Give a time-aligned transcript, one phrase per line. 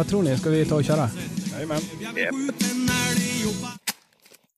[0.00, 0.36] Vad tror ni?
[0.36, 1.08] Ska vi ta och köra?
[1.52, 1.78] Jajamän.
[3.44, 3.70] Jobbar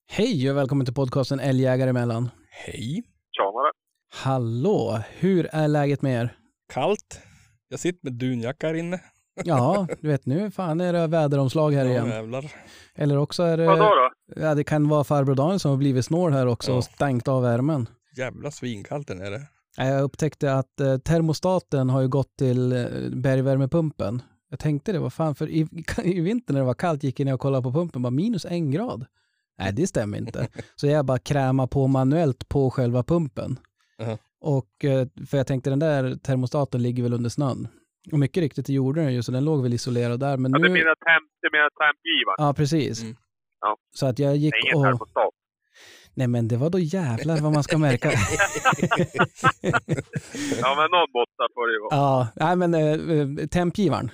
[0.09, 2.31] Hej och välkommen till podcasten Älgjägare emellan.
[2.51, 3.03] Hej.
[3.37, 3.73] Tjenare.
[4.13, 6.37] Hallå, hur är läget med er?
[6.73, 7.21] Kallt.
[7.69, 9.01] Jag sitter med dunjacka här inne.
[9.45, 12.09] Ja, du vet nu fan är det väderomslag här Ja, igen.
[12.09, 12.53] jävlar.
[12.95, 13.89] Eller också är Vadå det,
[14.41, 14.47] då?
[14.47, 16.77] ja, det kan vara farbror Daniel som har blivit snål här också Ja.
[16.77, 17.89] och stängt av värmen.
[18.17, 19.43] Jävla svinkallt den är det.
[19.77, 24.23] Ja, Jag upptäckte att eh, termostaten har ju gått till eh, bergvärmepumpen.
[24.53, 25.67] Jag tänkte det, vad fan, för i,
[26.05, 28.45] i vinter när det var kallt gick jag ner och kollade på pumpen, bara minus
[28.45, 29.07] en grad.
[29.59, 30.49] Nej, det stämmer inte.
[30.77, 33.59] Så jag bara kräma på manuellt på själva pumpen.
[33.99, 34.19] Jaha.
[34.41, 37.69] Och eh, för jag tänkte den där termostaten ligger väl under snön.
[38.13, 40.37] Och mycket riktigt det gjorde den ju, så den låg väl isolerad där.
[40.37, 40.65] Men Ja, nu...
[40.69, 42.37] du menar temp, tempgivaren?
[42.47, 43.03] Ja, precis.
[43.03, 43.17] Mm.
[43.61, 43.77] Ja.
[43.95, 44.83] Så att jag gick och...
[44.83, 45.31] termostat.
[46.15, 48.11] Nej men det var då jävlar vad man ska märka.
[50.61, 51.97] Ja, men någon måtta får det ju vara.
[51.97, 54.11] ja, nej men eh, tempgivaren.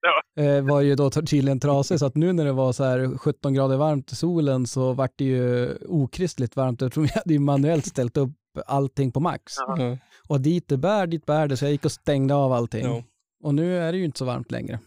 [0.00, 0.42] Ja.
[0.42, 3.54] Eh, var ju då tydligen trasig så att nu när det var så här 17
[3.54, 7.86] grader varmt i solen så vart det ju okristligt varmt eftersom jag hade ju manuellt
[7.86, 8.32] ställt upp
[8.66, 9.54] allting på max.
[9.56, 9.82] Ja.
[9.82, 9.98] Ja.
[10.28, 12.84] Och dit det bär, dit bär det så jag gick och stängde av allting.
[12.84, 13.02] Ja.
[13.42, 14.78] Och nu är det ju inte så varmt längre.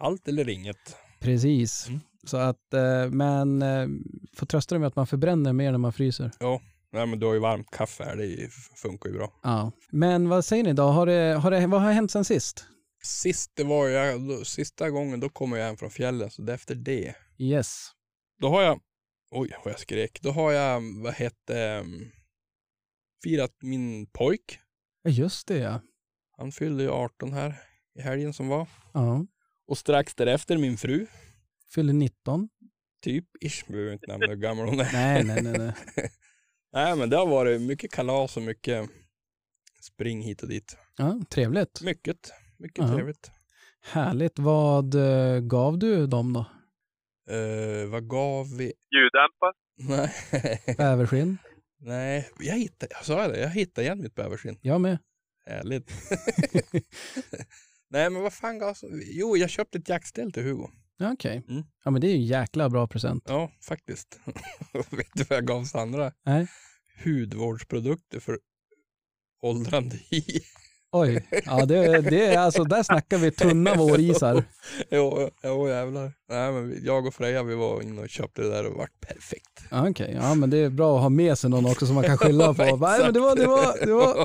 [0.00, 0.96] Allt eller inget.
[1.20, 1.88] Precis.
[1.88, 2.00] Mm.
[2.24, 3.86] Så att, eh, men eh,
[4.36, 6.30] får trösta dig med att man förbränner mer när man fryser.
[6.92, 8.48] Nej men du har ju varmt kaffe här, det
[8.82, 9.32] funkar ju bra.
[9.42, 9.72] Ja.
[9.90, 10.82] Men vad säger ni då?
[10.82, 12.66] Har det, har det, vad har hänt sen sist?
[13.02, 16.54] Sist det var jag, sista gången då kom jag hem från fjällen, så det är
[16.54, 17.14] efter det.
[17.38, 17.90] Yes.
[18.40, 18.80] Då har jag,
[19.30, 22.10] oj vad jag skrek, då har jag, vad hette, um,
[23.24, 24.58] firat min pojk.
[25.08, 25.80] Just det ja.
[26.36, 27.54] Han fyllde ju 18 här
[27.98, 28.68] i helgen som var.
[28.92, 29.26] ja.
[29.66, 31.06] Och strax därefter min fru,
[31.74, 32.48] Fyller 19.
[33.02, 34.92] typ, ish, behöver inte nämna hur gammal hon är.
[34.92, 35.58] Nej, nej, nej.
[35.58, 35.72] nej.
[36.72, 38.90] Nej men det har varit mycket kalas och mycket
[39.80, 40.76] spring hit och dit.
[40.96, 41.80] Ja, trevligt.
[41.82, 42.94] Mycket, mycket Ja.
[42.94, 43.30] trevligt.
[43.82, 44.38] Härligt.
[44.38, 46.46] Vad eh, gav du dem då?
[47.34, 48.72] Uh, vad gav vi?
[48.90, 49.52] Ljuddämpare?
[49.78, 51.38] Nej, Bäverskinn?
[51.80, 54.58] nej, jag hittade, jag sa det, jag hittade igen mitt bäverskinn.
[54.62, 54.98] Jag med.
[55.46, 55.90] Härligt.
[57.90, 60.68] Nej men vad fan gav Jo, jag köpte ett jaktställ till Hugo.
[60.96, 61.42] Ja, Okej.
[61.48, 61.62] Mm.
[61.84, 63.24] Ja, men det är ju en jäkla bra present.
[63.28, 64.20] Ja, faktiskt.
[64.90, 66.12] Vet du vad jag gav Sandra?
[66.24, 66.46] Nej.
[67.04, 68.38] Hudvårdsprodukter för
[69.42, 70.22] åldrande hi.
[70.92, 71.28] Oj.
[71.46, 74.44] Ja, det, det är alltså, där snackar vi tunna vårisar.
[74.90, 76.12] jo, jo, jävlar.
[76.28, 79.64] Nej, men jag och Freja vi var inne och köpte det där och vart perfekt.
[79.70, 82.04] Ja, Okej, ja men det är bra att ha med sig någon också som man
[82.04, 82.62] kan skylla på.
[82.80, 84.24] Nej, men det var, det var, det var.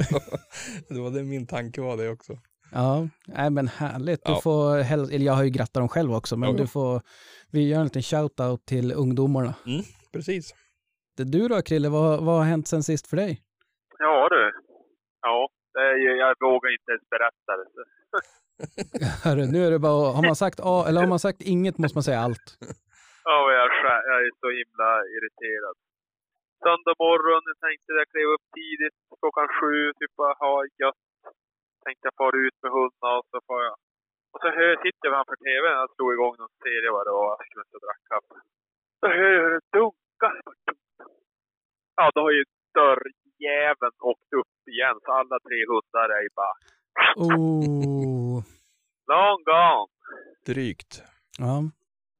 [0.94, 2.34] det var det min tanke var det också.
[2.74, 4.26] Ja, nej men härligt.
[4.26, 4.42] Du Ja.
[4.42, 6.58] får, häl- eller jag har ju grattat dem själv också, men ja.
[6.58, 7.02] du får,
[7.52, 9.54] vi gör en liten shout-out till ungdomarna.
[10.14, 10.54] Precis.
[11.18, 13.42] Det Du då Krille, vad, vad har hänt sen sist för dig?
[14.00, 14.52] Ja du.
[15.22, 17.68] Ja, det ju, jag vågar inte ens berätta det.
[17.76, 17.82] Så.
[19.24, 21.98] Hörru, nu är det bara, har man sagt A, eller har man sagt inget måste
[21.98, 22.48] man säga allt.
[23.24, 23.68] Ja, jag,
[24.12, 25.76] jag är så himla irriterad.
[26.64, 31.04] Söndag morgon, jag tänkte jag klev upp tidigt, klockan sju, typ bara ha gött.
[31.86, 33.76] Tänkte jag fara ut med hundarna och så får jag...
[34.34, 37.32] Och så hör, sitter jag framför tvn, jag slog igång någon serie vad det var,
[37.40, 38.38] jag skulle inte drack kaffe.
[39.00, 40.36] Så hör jag hur det dunkar.
[41.98, 42.44] Ja, då har ju
[42.80, 46.56] dörrjäveln åkt upp igen, så alla tre hundar är ju bara
[47.26, 48.38] Oh.
[49.12, 49.88] long gone.
[50.50, 50.92] Drygt.
[51.40, 51.56] Ja.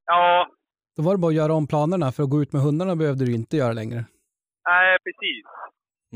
[0.06, 0.48] Ja,
[0.96, 3.24] Då var det bara att göra om planerna, för att gå ut med hundarna behövde
[3.28, 4.00] du inte göra längre.
[4.70, 5.44] nej precis.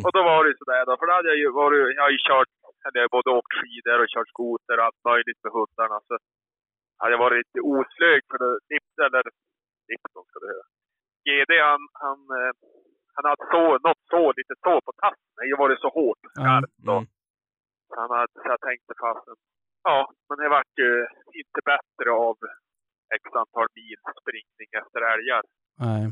[0.05, 2.21] Och då var det sådär då, för då hade jag ju varit, jag har ju
[2.31, 2.50] kört,
[2.85, 5.97] eller jag både åkt skidor och kört skoter och allt möjligt med hundarna.
[6.09, 6.12] Så
[7.00, 8.53] hade jag varit lite oslög för det,
[9.06, 9.25] eller
[9.89, 10.67] Nipton ska du höra.
[11.27, 12.53] GD han, han, eh,
[13.17, 15.31] han hade så, något så, lite så på tassen.
[15.35, 16.77] Det har ju varit så hårt och skarpt.
[16.89, 16.97] då.
[16.99, 17.07] Mm.
[17.89, 19.37] Så, han hade, så jag tänkte fasen,
[19.89, 20.93] ja, men det vart ju
[21.41, 22.37] inte bättre av
[23.19, 25.43] x antal mil springning efter älgar.
[25.87, 26.03] Nej.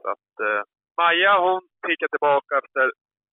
[0.00, 0.62] Så att eh,
[0.98, 2.84] Maja hon tickade tillbaka efter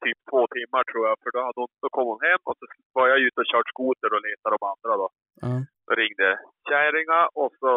[0.06, 1.16] typ två timmar tror jag.
[1.24, 2.66] För då, hade hon, då kom hon hem och så
[2.98, 5.08] var jag ute och kört skoter och letade de andra då.
[5.44, 5.54] Ja.
[5.86, 6.30] Då ringde
[6.70, 7.72] kärringa och så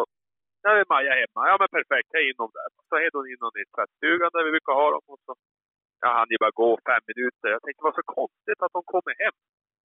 [0.63, 1.41] när är Maja hemma.
[1.49, 2.69] Ja men perfekt, hej in dem där.
[2.87, 5.05] Så hade hon in dem i tvättstugan där vi brukar ha dem.
[5.13, 5.31] Och så,
[6.03, 7.47] jag hann ju bara gå fem minuter.
[7.55, 9.37] Jag tänkte det var så konstigt att de kommer hem.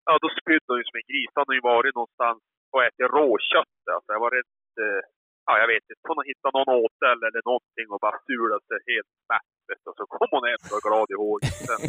[0.06, 1.32] Ja då spydde hon ju som en gris.
[1.38, 2.38] Han har ju varit någonstans
[2.72, 3.80] och ätit råkött.
[3.94, 5.02] Alltså jag var rätt, eh,
[5.48, 6.04] ja jag vet inte.
[6.10, 9.82] Hon har hittat någon åtel eller någonting och bara sulat sig helt mätt.
[9.88, 11.56] Och så kom hon hem och var glad i håret.
[11.68, 11.80] Sen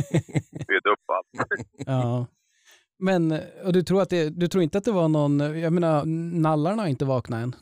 [0.63, 1.31] spydde upp allt.
[1.93, 2.11] Ja.
[2.99, 3.21] Men,
[3.65, 6.03] och du tror, att det, du tror inte att det var någon, jag menar,
[6.47, 7.55] nallarna har inte vaknat än?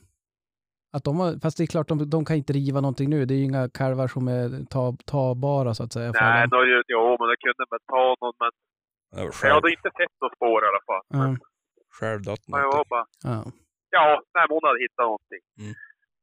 [0.95, 3.19] Att de har, fast det är klart, de, de kan inte riva någonting nu.
[3.25, 4.83] Det är ju inga kalvar som är ta,
[5.13, 6.09] tagbara så att säga.
[6.11, 6.59] Nej, då,
[6.93, 8.35] jo men det kunde man ta någon.
[8.43, 8.51] Men
[9.23, 11.03] jag själv, hade inte sett något spår i alla fall.
[11.19, 11.31] Men
[12.01, 12.53] jag var någonting.
[12.93, 13.39] bara, ja.
[13.97, 15.43] Ja, nej, hon hade hittat någonting.
[15.61, 15.73] Mm.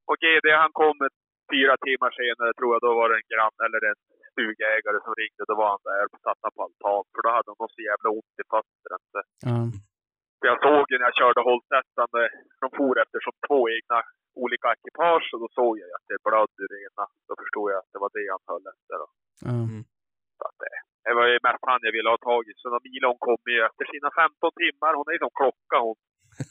[0.09, 1.19] Och GD han kom ett,
[1.53, 4.01] fyra timmar senare tror jag, då var det en grann eller en
[4.33, 5.43] stugägare som ringde.
[5.51, 7.03] Då var han där och satt på altan.
[7.13, 8.97] För då hade han något så jävla ont i fötterna.
[9.13, 9.21] För
[10.51, 12.31] jag såg ju när jag körde Holtettan, eh,
[12.63, 13.99] de for efter som två egna
[14.45, 17.05] olika ekipage och då såg jag att det blödde ur ena.
[17.29, 18.95] Då förstod jag att det var det han höll efter.
[19.03, 19.07] Då.
[19.49, 19.59] ja.
[20.39, 20.75] Så att det,
[21.05, 22.53] det var ju mest han jag ville ha tag i.
[22.61, 25.99] Så när Milon kom ju efter sina 15 timmar, hon är ju som klocka hon.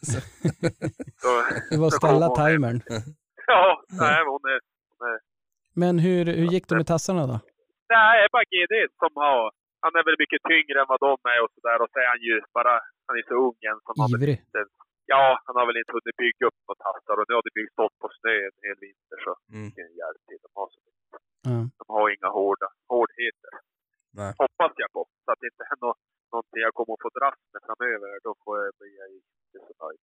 [1.22, 1.30] Så,
[1.72, 2.80] Det var ställa hon timern.
[3.54, 3.66] Ja,
[4.02, 4.60] nej men hon är
[5.82, 7.38] Men hur, hur gick det med tassarna då?
[7.96, 9.52] Nej, det är bara GD som har...
[9.84, 11.78] Han är väl mycket tyngre än vad de är och sådär.
[11.84, 12.74] Och så är han ju bara...
[13.08, 14.38] Han är så ung än som Ivrig.
[14.46, 14.62] inte...
[15.14, 17.16] Ja, han har väl inte hunnit bygga upp några tassar.
[17.20, 19.32] Och nu har det byggts stått på snö en hel vinter så...
[19.54, 19.64] Mm.
[19.66, 20.40] Vilken hjälp till.
[20.46, 20.80] De har, så,
[21.80, 23.54] de har inga hårda, hårdheter.
[24.20, 24.32] Nej.
[24.44, 25.02] Hoppas jag på.
[25.24, 25.92] Så att det inte är nå,
[26.34, 28.10] någonting jag kommer att få dras med framöver.
[28.28, 28.92] Då får jag bli
[29.54, 30.02] inte så nöjd.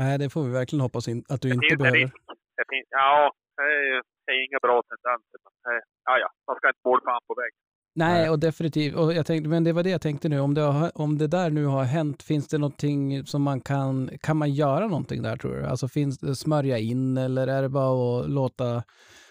[0.00, 1.98] Nej, det får vi verkligen hoppas in, att du Det inte behöver.
[2.02, 2.16] risk.
[2.58, 3.12] Det finns, ja,
[3.56, 5.38] det är, det är inga bra tendenser.
[5.44, 5.76] Men det,
[6.08, 6.28] ja, ja.
[6.46, 7.62] Man ska inte måla fan på väggen.
[7.94, 8.94] Nej, och definitivt.
[8.94, 10.40] Och jag tänkte, men det var det jag tänkte nu.
[10.40, 14.10] Om det, har, om det där nu har hänt, finns det någonting som man kan...
[14.20, 15.66] Kan man göra någonting där tror du?
[15.66, 18.82] Alltså finns det smörja in eller är det bara att låta,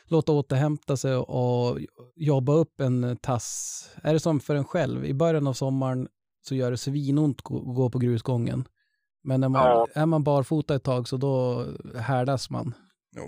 [0.06, 1.80] låta återhämta sig och
[2.16, 3.96] jobba upp en tass?
[4.04, 5.06] Är det som för en själv?
[5.06, 6.08] I början av sommaren
[6.42, 8.66] så gör det svinont att gå gå på grusgången.
[9.24, 9.88] Men när man, Ja.
[9.96, 11.66] är man barfota ett tag så då
[12.00, 12.74] härdas man.
[13.16, 13.24] Jo.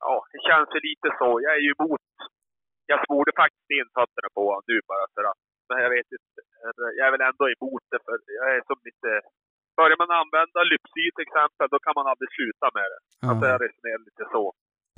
[0.00, 1.40] Ja, det känns ju lite så.
[1.44, 2.00] Jag är ju emot.
[2.92, 5.40] Jag smorde faktiskt in fötterna på honom nu bara för att.
[5.68, 6.38] Men jag vet inte.
[6.98, 9.10] Jag är väl ändå emot det för jag är som lite...
[9.80, 13.00] Börjar man använda Lypsy till exempel, då kan man aldrig sluta med det.
[13.30, 14.42] Alltså Ja, jag resonerar lite så.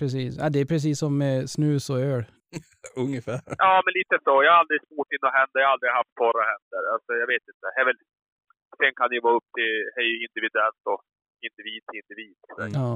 [0.01, 0.31] precis.
[0.41, 2.25] Ja, det är precis som med snus och öl.
[3.05, 3.39] Ungefär.
[3.65, 4.33] Ja, men lite så.
[4.47, 5.59] Jag har aldrig smort in några händer.
[5.61, 6.83] Jag har aldrig haft torra händer.
[6.95, 7.67] Alltså jag vet inte.
[7.81, 7.99] Är väl...
[8.81, 9.75] Sen kan det ju vara upp till...
[9.95, 11.01] Det är ju individuellt och
[11.47, 12.37] individ till individ.
[12.79, 12.91] Ja.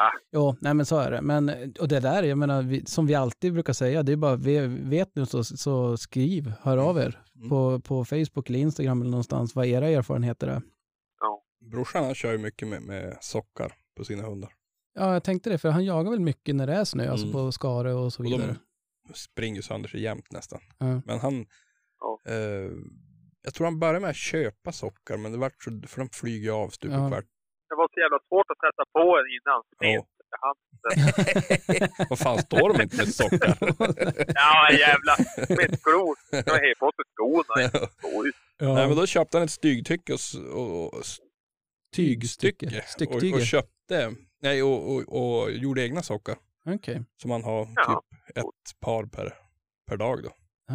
[0.00, 0.10] Ah.
[0.32, 1.22] Jo, nej men så är det.
[1.22, 1.48] Men,
[1.80, 4.66] och det där, jag menar, vi, som vi alltid brukar säga, det är bara, vi,
[4.66, 7.48] vet nu så, så skriv, hör av er Mm.
[7.48, 10.62] på, på Facebook eller Instagram eller någonstans vad era erfarenheter är.
[11.70, 14.50] Brorsan han kör ju mycket med, med sockar på sina hundar.
[14.94, 17.32] Ja, jag tänkte det, för han jagar väl mycket när det är snö, alltså Mm.
[17.32, 18.56] på skare och så Och vidare.
[19.08, 20.60] de springer sönder sig jämt nästan.
[20.78, 21.02] Ja.
[21.06, 21.46] Men han,
[22.00, 22.32] Ja.
[22.32, 22.70] eh,
[23.42, 26.50] jag tror han började med att köpa sockar, men det vart så, för de flyger
[26.52, 27.04] av stup Ja.
[27.04, 27.24] och kvart.
[27.68, 29.60] Det var så jävla svårt att sätta på en innan.
[29.94, 30.06] Ja.
[30.40, 30.54] Han,
[32.10, 33.58] Vad fan står de inte med sockar?
[34.34, 35.14] ja, jävla
[35.46, 36.14] smettklo.
[36.30, 37.88] Jag har helt på sig skorna.
[38.58, 38.74] Ja.
[38.74, 40.20] Nej men då köpte han ett stygtycke och,
[40.54, 41.02] och, och
[41.96, 42.82] tygstycke.
[43.08, 45.02] Och, och köpte, nej och, och,
[45.42, 46.36] och gjorde egna sockar.
[46.66, 48.02] Okej, Som han har Ja.
[48.26, 49.34] typ ett par per,
[49.86, 50.30] per dag då.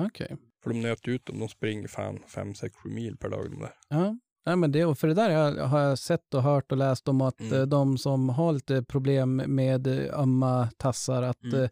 [0.05, 0.37] okej.
[0.63, 3.59] För de nöt ut dem, de springer fan 5, 6, 7 mil per dag de
[3.59, 3.71] där.
[3.89, 4.17] Ja.
[4.45, 7.21] Nej, men det, och för det där har jag- sett och hört och läst om
[7.21, 7.53] att Mm.
[7.53, 11.69] eh, de som har lite problem med eh, ömma tassar, att Mm.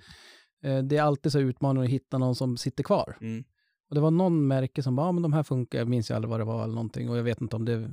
[0.63, 3.18] eh, det är alltid så utmanande att hitta någon som sitter kvar.
[3.22, 3.44] Mm.
[3.90, 6.16] Och det var någon märke som bara, ja men de här funkar, jag minns ju
[6.16, 7.90] aldrig vad det var eller någonting och jag vet inte om det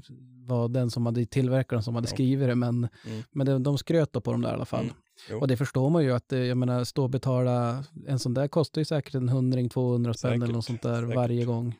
[0.46, 3.22] var den som hade tillverkaren som hade skrivit det, men, Mm.
[3.32, 4.90] men det, de skröt på dem där i alla fall.
[5.30, 5.40] Mm.
[5.40, 8.80] Och det förstår man ju att, jag menar, stå och betala, en sån där kostar
[8.80, 11.16] ju säkert en hundring, 200 spänn eller något sånt där säkert.
[11.16, 11.74] varje gång.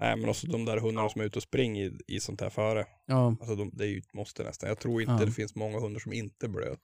[0.00, 2.50] Nej, men också de där hundarna som är ute och springer i, i sånt här
[2.50, 2.86] före.
[3.06, 3.26] Ja.
[3.40, 4.68] Alltså de, det är ju ett måste nästan.
[4.68, 5.24] Jag tror inte Ja.
[5.26, 6.78] det finns många hundar som inte blöder.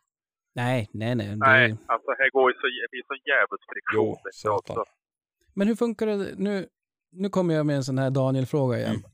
[0.55, 1.27] Nej, nej, nej.
[1.29, 1.37] Det...
[1.37, 4.07] Nej, alltså här går ju så, det blir sån jävligt friktion.
[4.07, 4.85] Jo, du, satan.
[5.55, 6.69] Men hur funkar det nu?
[7.13, 8.91] Nu kommer jag med en sån här Daniel-fråga igen.
[8.91, 9.11] Mm.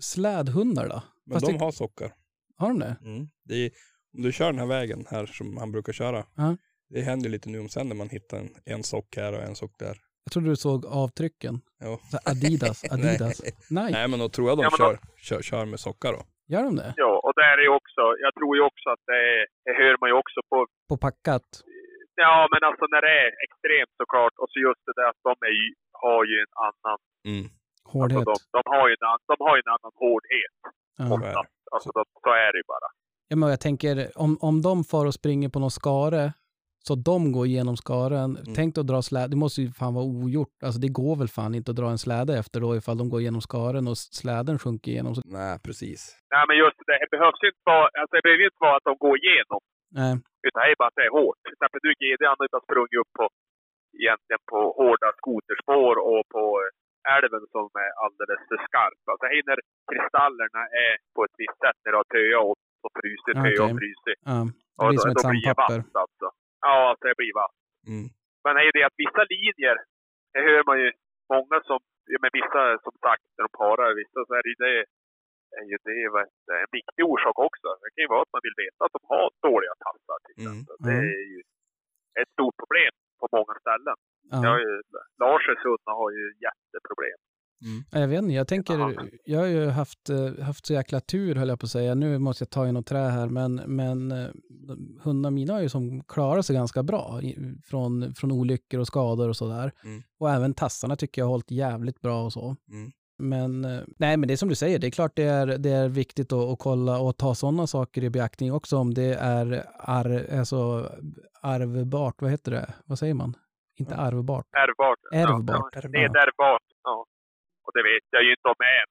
[0.00, 1.02] Slädhundar då?
[1.24, 2.12] Men Fast de det- har sockar.
[2.56, 2.96] Har de det?
[3.04, 3.28] Mm.
[3.44, 3.70] Det är,
[4.16, 6.26] om du kör den här vägen här som han brukar köra.
[6.34, 6.56] Ja.
[6.88, 9.54] Det händer lite nu om sen när man hittar en, en sock här och en
[9.54, 9.98] sock där.
[10.26, 11.54] Jag trodde du såg avtrycken.
[11.86, 11.92] Ja.
[12.10, 13.36] Så Adidas, Adidas.
[13.42, 13.52] Nej.
[13.78, 14.94] Nej, Nej, men då tror jag de Ja, kör,
[15.26, 16.22] kör, kör med sockar då.
[16.54, 16.90] gör de det?
[17.04, 19.94] Ja, och där är ju också, jag tror ju också att det, är, det hör
[20.00, 20.56] man ju också på,
[20.90, 21.48] På packat?
[22.24, 25.34] ja men alltså när det är extremt såklart, och så just det där att de
[25.50, 25.54] är
[26.04, 26.98] har ju en annan,
[27.30, 27.44] Mm.
[27.44, 28.24] alltså Hårdhet?
[28.30, 30.54] de, de, har ju en, de har ju en annan hårdhet
[31.00, 31.04] Ja.
[31.08, 31.26] Så är det.
[31.28, 31.54] oftast.
[31.74, 32.88] Alltså de, så är det ju bara.
[33.30, 36.22] Ja, men jag tänker, om, om de far och springer på någon skare,
[36.88, 38.30] så de går igenom skaren.
[38.36, 38.54] Mm.
[38.58, 40.54] Tänk att dra släde, det måste ju fan vara ogjort.
[40.66, 43.20] Alltså det går väl fan inte att dra en släde efter då ifall de går
[43.22, 45.12] igenom skaren och släden sjunker igenom.
[45.14, 46.00] Så, Nej, precis.
[46.34, 48.94] Nej men just det, det behövs inte vara, alltså det behöver inte vara att de
[49.06, 49.60] går igenom.
[50.00, 50.12] nej,
[50.46, 51.38] Utan det är bara att det är hårt.
[51.44, 53.24] Till exempel du GD, han har sprungit upp på,
[54.02, 59.00] egentligen på hårda skoterspår och på eh, älven som är alldeles för skarp.
[59.12, 59.58] Alltså här när
[59.90, 63.68] kristallerna är på ett visst sätt när du har töat och, frusit, Ja, töat och
[63.70, 63.78] okej.
[63.82, 64.18] frusit.
[64.30, 65.80] ja, det Ja, blir som ett sandpapper.
[66.04, 66.26] alltså.
[66.60, 67.54] Ja, alltså det blir vass.
[67.92, 68.06] Mm.
[68.44, 69.76] Men det är ju det att vissa linjer,
[70.32, 70.88] det hör man ju
[71.34, 71.78] många som,
[72.22, 74.74] men vissa som sagt när de parar, vissa så är det ju det,
[75.60, 75.94] är ju det
[76.46, 77.68] det, en viktig orsak också.
[77.82, 80.44] Det kan ju vara att man vill veta att de har dåliga tassar till Mm.
[80.46, 80.76] exempel.
[80.88, 81.08] Det Mm.
[81.20, 81.40] är ju
[82.20, 83.96] ett stort problem på många ställen.
[84.30, 84.66] Jag har Ja.
[84.66, 84.72] ju,
[85.22, 87.18] Lars hundar har ju jätteproblem.
[87.90, 88.92] Ja, Jag vet inte, jag tänker, Ja.
[89.24, 91.94] jag har ju haft, eh, haft så jäkla tur höll jag på att säga.
[91.94, 94.26] Nu måste jag ta i något trä här, men, men eh,
[95.02, 99.28] hundarna mina har ju som klarat sig ganska bra i- från, från olyckor och skador
[99.28, 99.72] och sådär.
[99.84, 100.02] Mm.
[100.20, 102.56] Och även tassarna tycker jag har hållit jävligt bra och så.
[102.72, 102.90] Mm.
[103.18, 105.70] Men, eh, nej men det är som du säger, det är klart det är, det
[105.70, 109.64] är viktigt att, att kolla och ta sådana saker i beaktning också om det är
[109.78, 110.90] ar, alltså,
[111.42, 112.74] arvbart, vad heter det?
[112.84, 113.34] Vad säger man?
[113.78, 114.46] Inte arvbart.
[114.56, 114.98] Ärvbart.
[115.12, 115.74] Ärvbart.
[115.74, 116.62] Ja, nedärvbart.
[116.65, 116.65] Ja.
[117.66, 118.84] Och det vet jag ju inte om jag är.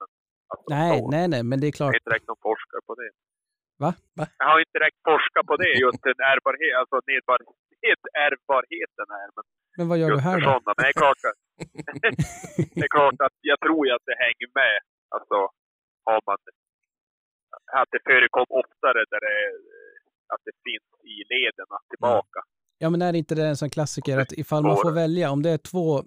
[0.51, 1.08] Alltså, Nej, så.
[1.15, 1.91] nej, nej, men det är Jag klart.
[1.94, 3.10] har inte direkt någon forskare på det.
[3.84, 3.91] Va?
[4.20, 4.25] Va?
[4.41, 9.27] Jag har inte direkt forskat på det, just den ärbarhet, alltså nedärbarhet, ärbarheten är.
[9.36, 9.44] Men
[9.77, 10.46] Men vad gör du här då?
[10.46, 10.72] sådana.
[10.77, 11.39] Men det är klart att,
[12.77, 14.77] det är klart att jag tror att det hänger med.
[15.15, 15.38] Alltså,
[16.08, 16.38] har man,
[17.82, 19.38] att det förekom oftare där det,
[20.34, 22.39] att det finns i lederna tillbaka.
[22.77, 25.41] Ja, men är det inte det en sån klassiker att ifall man får välja, om
[25.46, 26.03] det är två,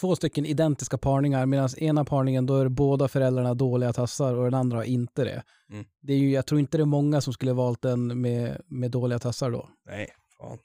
[0.00, 4.54] två stycken identiska parningar, medan ena parningen då är båda föräldrarna dåliga tassar och den
[4.54, 5.42] andra har inte det.
[5.72, 5.84] Mm.
[6.06, 8.90] det är ju, jag tror inte det är många som skulle valt den med, med
[8.90, 9.68] dåliga tassar då.
[9.90, 10.06] Nej,
[10.38, 10.58] fan.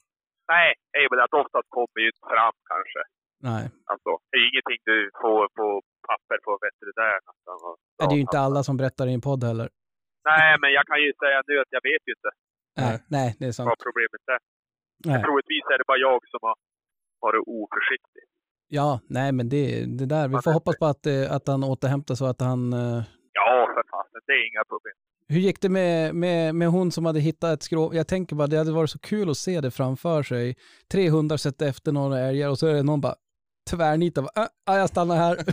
[0.54, 0.70] Nej,
[1.02, 3.02] är väl att oftast kommer ju inte fram kanske.
[3.50, 3.64] Nej.
[3.92, 5.68] Alltså, det är ju ingenting du får på
[6.10, 7.24] papper på veterinären.
[7.52, 9.70] Alltså, det är ju inte alla som berättar i en podd heller.
[10.32, 12.32] Nej, men jag kan ju säga nu att jag vet ju inte
[12.80, 12.98] Nej, Nej.
[13.16, 13.68] nej det är sant.
[13.72, 14.42] vad problemet är.
[15.10, 15.20] Nej.
[15.24, 16.56] Troligtvis är det bara jag som har
[17.26, 18.26] varit oförsiktig.
[18.72, 22.16] Ja, nej men det, det där, vi får hoppas på att, eh, att han återhämtar
[22.16, 22.74] så att han...
[22.74, 24.94] eh, Ja, för fasen, det är inga problem.
[25.28, 27.96] Hur gick det med, med, med hon som hade hittat ett skrov?
[27.96, 30.56] Jag tänker bara, det hade varit så kul att se det framför sig.
[30.92, 33.16] Tre hundar sätter efter några älgar och så är det någon bara
[33.70, 34.28] tvärnitar.
[34.36, 35.38] Ah, ah, jag stannar här.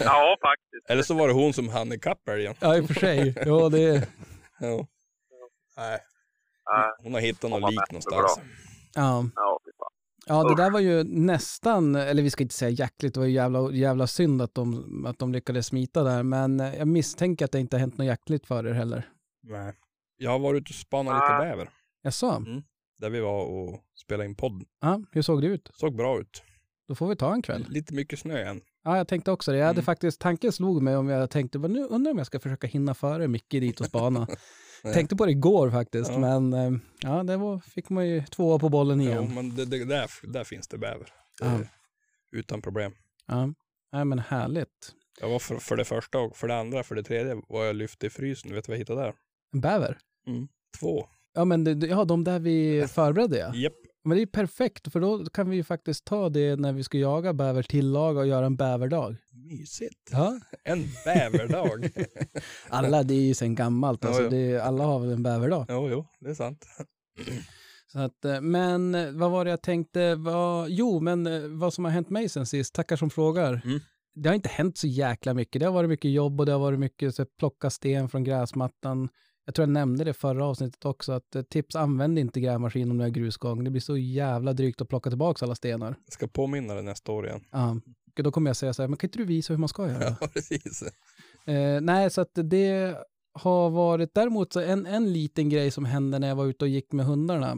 [0.00, 0.90] Ja, faktiskt.
[0.90, 2.54] Eller så var det hon som hann ikapp älgen.
[2.60, 3.34] ja, i och för sig.
[3.46, 4.08] Ja, det,
[4.60, 4.86] Ja.
[5.76, 6.00] Nej,
[7.02, 8.40] hon har hittat något lik någonstans.
[8.94, 9.24] ja.
[9.36, 9.58] ja.
[10.28, 13.32] Ja, det där var ju nästan, eller vi ska inte säga jäkligt, det var ju
[13.32, 16.22] jävla, jävla synd att de, att de lyckades smita där.
[16.22, 19.08] Men eh, jag misstänker att det inte har hänt något jäkligt för er heller.
[19.42, 19.74] Nej.
[20.16, 21.38] Jag har varit ute och spanat lite Ah.
[21.38, 21.68] bäver.
[22.02, 22.62] Jag sa, Mm.
[23.00, 24.64] Där vi var och spelade in podd.
[24.80, 25.70] ja, hur såg det ut?
[25.74, 26.42] Såg bra ut.
[26.88, 27.66] Då får vi ta en kväll.
[27.68, 28.60] Lite mycket snö än.
[28.84, 29.58] Ja, jag tänkte också det.
[29.58, 29.84] Jag hade Mm.
[29.84, 32.94] faktiskt, tanken slog mig om jag tänkte, "Vad nu undrar om jag ska försöka hinna
[32.94, 34.26] före Micke dit och spana.
[34.84, 34.94] Nej.
[34.94, 36.18] tänkte på det igår faktiskt, Ja.
[36.18, 36.70] men eh,
[37.02, 39.34] ja, det var, fick man ju tvåa på bollen Jo, igen.
[39.34, 41.08] men det, det, där, där finns det bäver.
[41.40, 41.58] Ja.
[42.32, 42.92] Utan problem.
[43.26, 43.54] Ja,
[43.92, 44.92] ja men härligt.
[45.20, 47.76] Jag var för, för det första och för det andra, för det tredje var jag
[47.76, 48.54] lyfte i frysen.
[48.54, 49.14] Vet du vad jag hittade där?
[49.52, 49.98] En bäver?
[50.80, 51.06] Två.
[51.34, 53.54] Ja, men det, ja, de där vi förberedde ja.
[53.54, 53.72] Japp.
[54.04, 56.98] Men det är perfekt, för då kan vi ju faktiskt ta det när vi ska
[56.98, 59.16] jaga bäver, tillaga och göra en bäverdag.
[59.48, 60.10] Mysigt.
[60.12, 60.40] Ja.
[60.64, 61.90] En bäverdag.
[62.68, 64.28] Alla, det är ju sen gammalt, alltså, ja.
[64.28, 65.66] Det, alla har väl en bäverdag.
[65.68, 66.66] jo, jo, det är sant.
[67.92, 70.14] Så att, eh, men eh, vad var det jag tänkte?
[70.14, 73.60] Vad, jo, men eh, vad som har hänt mig sen sist, tackar som frågar.
[73.64, 73.80] Mm.
[74.14, 75.60] Det har inte hänt så jäkla mycket.
[75.60, 79.08] Det har varit mycket jobb och det har varit mycket så, plocka sten från gräsmattan.
[79.44, 83.04] Jag tror jag nämnde det förra avsnittet också, att tips använd inte grävmaskin om du
[83.04, 83.64] har grusgång.
[83.64, 85.96] Det blir så jävla drygt att plocka tillbaka alla stenar.
[86.04, 87.44] Jag ska påminna dig nästa år igen.
[87.50, 87.76] Ja.
[88.18, 89.88] Och Då kommer jag säga så här, men kan inte du visa hur man ska
[89.88, 90.16] göra?
[90.20, 90.82] Ja, precis.
[91.46, 92.96] Eh, nej, så att det
[93.32, 96.68] har varit däremot så en, en liten grej som hände när jag var ute och
[96.68, 97.56] gick med hundarna.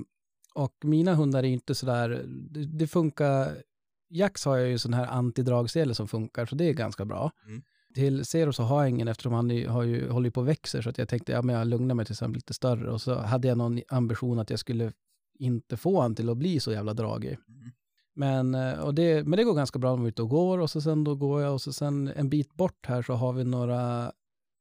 [0.55, 3.63] Och mina hundar är inte sådär, det, det funkar,
[4.09, 7.31] Jax har jag ju sån här antidragsele som funkar, så det är ganska bra.
[7.47, 7.63] Mm.
[7.95, 10.83] Till Zero så har jag ingen eftersom han har ju, håller ju på och växer,
[10.83, 12.91] så att jag tänkte, ja men jag lugnar mig tills han blir lite större.
[12.91, 14.93] Och så hade jag någon ambition att jag skulle
[15.39, 17.39] inte få han till att bli så jävla dragig.
[17.49, 17.71] Mm.
[18.21, 20.59] Men, eh, och det, men det går ganska bra om vi är ute och går
[20.59, 23.33] och så sen då går jag och så sen en bit bort här så har
[23.33, 24.13] vi några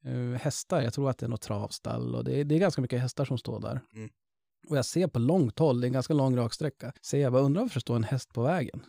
[0.06, 0.82] eh, hästar.
[0.82, 3.26] Jag tror att det är något travstall och det är, det är ganska mycket hästar
[3.26, 3.82] som står där.
[3.96, 4.10] Mm.
[4.70, 7.42] Och jag ser på långt håll, det är en ganska lång raksträcka, ser jag bara
[7.42, 8.82] undrar varför det står en häst på vägen.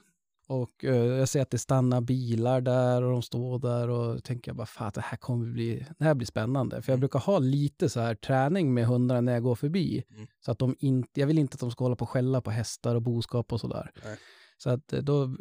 [0.48, 4.48] Och eh, jag ser att det stannar bilar där och de står där och tänker
[4.50, 6.82] jag bara fan det här kommer bli, det här blir spännande.
[6.82, 7.00] För jag Mm.
[7.00, 10.04] brukar ha lite så här träning med hundarna när jag går förbi.
[10.10, 10.26] Mm.
[10.44, 12.50] Så att de inte, jag vill inte att de ska hålla på och skälla på
[12.50, 13.90] hästar och boskap och sådär.
[14.04, 14.16] Nej.
[14.62, 15.36] Så att eh, då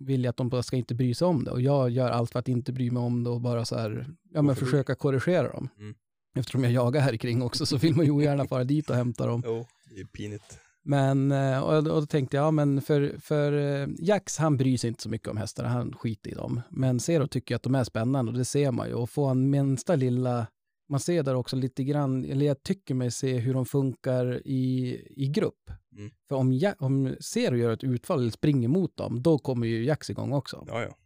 [0.00, 1.50] vill jag att de bara ska inte bry sig om det.
[1.50, 4.06] Och jag gör allt för att inte bry mig om det och bara så här,
[4.32, 5.68] ja men försöka korrigera dem.
[5.78, 5.94] Mm.
[6.34, 9.26] Eftersom jag jagar här kring också så vill man ju ogärna fara dit och hämta
[9.26, 9.42] dem.
[9.46, 10.58] Jo, det är pinigt.
[10.82, 14.78] Men, eh, och, och då tänkte jag, ja men för, för eh, Jax, han bryr
[14.78, 16.60] sig inte så mycket om hästarna, han skiter i dem.
[16.70, 18.94] Men Zero tycker att de är spännande och det ser man ju.
[18.94, 20.46] Och får han minsta lilla,
[20.88, 24.96] man ser där också lite grann, eller jag tycker mig se hur de funkar i,
[25.16, 25.70] i grupp.
[25.96, 26.10] Mm.
[26.28, 29.84] För om, Ja- om Zero gör ett utfall eller springer mot dem, då kommer ju
[29.84, 30.64] Jax igång också.
[30.68, 30.96] Ja, ja.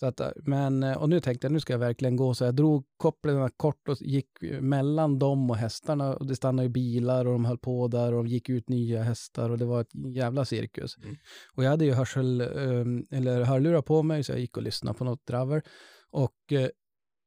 [0.00, 2.34] Så att, eh, men, eh, och nu tänkte jag, nu ska jag verkligen gå.
[2.34, 4.28] Så jag drog kopplingarna kort och gick
[4.60, 6.16] mellan dem och hästarna.
[6.16, 9.02] Och det stannade ju bilar och de höll på där och de gick ut nya
[9.02, 10.96] hästar och det var ett jävla cirkus.
[10.98, 11.16] Mm.
[11.54, 14.98] Och jag hade ju hörsel, eh, eller hörlurar på mig så jag gick och lyssnade
[14.98, 15.62] på något draver.
[16.10, 16.68] Och eh,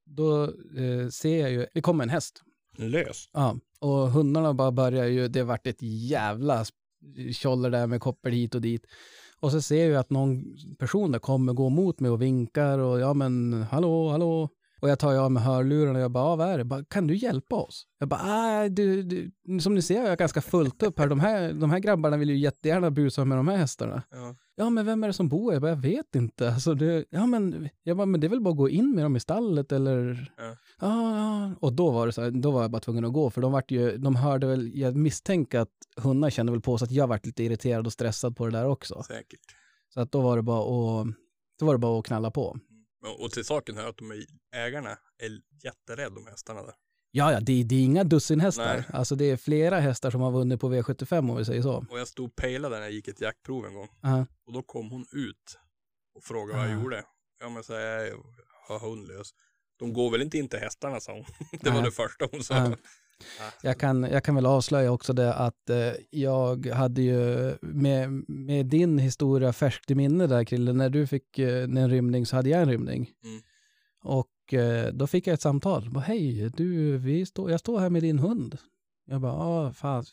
[0.06, 0.54] då
[1.12, 2.44] ser jag ju, det kommer en häst.
[2.78, 3.30] Lös.
[3.34, 6.66] Ja, och hundarna bara börjar ju, det vart ett jävla
[7.32, 8.86] tjoller där med koppel hit och dit.
[9.40, 10.44] Och så ser jag att någon
[10.80, 14.50] person där kommer gå mot mig och vinkar och ja men hallå, hallå.
[14.82, 16.64] Och jag tar av mig hörlurarna och jag bara, ah, vad är det?
[16.64, 17.88] Bara, kan du hjälpa oss?
[18.00, 21.08] Jag bara, ah, du, du, som ni ser jag är ganska fullt upp här.
[21.08, 24.04] De här, de här grabbarna vill ju jättegärna busa med de här hästarna.
[24.12, 24.36] Ja.
[24.62, 25.54] Ja, men vem är det som bor?
[25.54, 26.50] Jag bara, jag vet inte.
[26.54, 29.06] Alltså, det, ja, men, jag bara, men det är väl bara att gå in med
[29.06, 30.32] dem i stallet eller?
[30.38, 30.44] Ja.
[30.80, 31.56] Ja, ja.
[31.60, 33.52] Och då var det så här, då var jag bara tvungen att gå, för de
[33.52, 37.08] vart ju, de hörde väl, jag misstänker att hundar kände väl på sig att jag
[37.08, 39.04] vart lite irriterad och stressad på det där också.
[39.04, 39.40] Säkert.
[39.94, 40.60] Så att då var det bara
[41.02, 41.08] att,
[41.60, 42.58] då var det bara att knalla på.
[43.06, 44.24] Och- Och till saken hör att de är,
[44.56, 45.30] ägarna är
[45.64, 46.74] jätterädda om hästarna där.
[47.12, 48.76] Ja, ja, det, det är inga dussinhästar.
[48.76, 48.86] Nej.
[48.94, 51.86] Alltså det är flera hästar som har vunnit på V75 om vi säger så.
[51.90, 53.88] Och jag stod och pejlade när jag gick ett jaktprov en gång.
[54.02, 54.26] Ja.
[54.48, 55.60] Och då kom hon ut
[56.16, 57.04] och frågade vad jag gjorde.
[57.40, 58.18] Ja men så här, jag
[58.68, 59.32] har hundlös.
[59.80, 61.26] De går väl inte in till hästarna sa hon.
[61.62, 61.86] Det var Nej.
[61.86, 62.56] det första hon sa.
[62.56, 62.76] Ja.
[63.64, 68.66] Jag kan, jag kan väl avslöja också det att eh, jag hade ju med, med
[68.66, 72.50] din historia färskt i minne där Krille, när du fick eh, en rymning så hade
[72.50, 73.10] jag en rymning.
[73.24, 73.42] Mm.
[74.04, 75.90] Och eh, då fick jag ett samtal.
[75.90, 78.58] Bara, Hej, du, vi står, jag står här med din hund.
[79.06, 80.06] Jag bara, fan,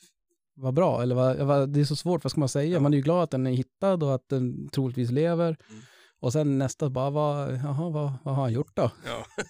[0.54, 1.02] vad bra.
[1.02, 2.80] Eller vad, det är så svårt, vad ska man säga?
[2.80, 5.56] Man är ju glad att den är hittad och att den troligtvis lever.
[5.70, 5.82] Mm.
[6.20, 8.90] Och sen nästa bara, vad, jaha, vad, vad har han gjort då?
[9.06, 9.26] Ja.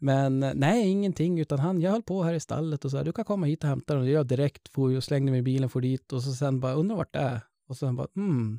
[0.00, 3.04] Men eh, nej, ingenting, utan han, jag höll på här i stallet och så här,
[3.04, 4.02] du kan komma hit och hämta den.
[4.02, 6.72] Och jag direkt for och slängde mig i bilen, for dit och så sen bara,
[6.72, 7.40] undrar vart det är.
[7.68, 8.58] Och sen bara, mm,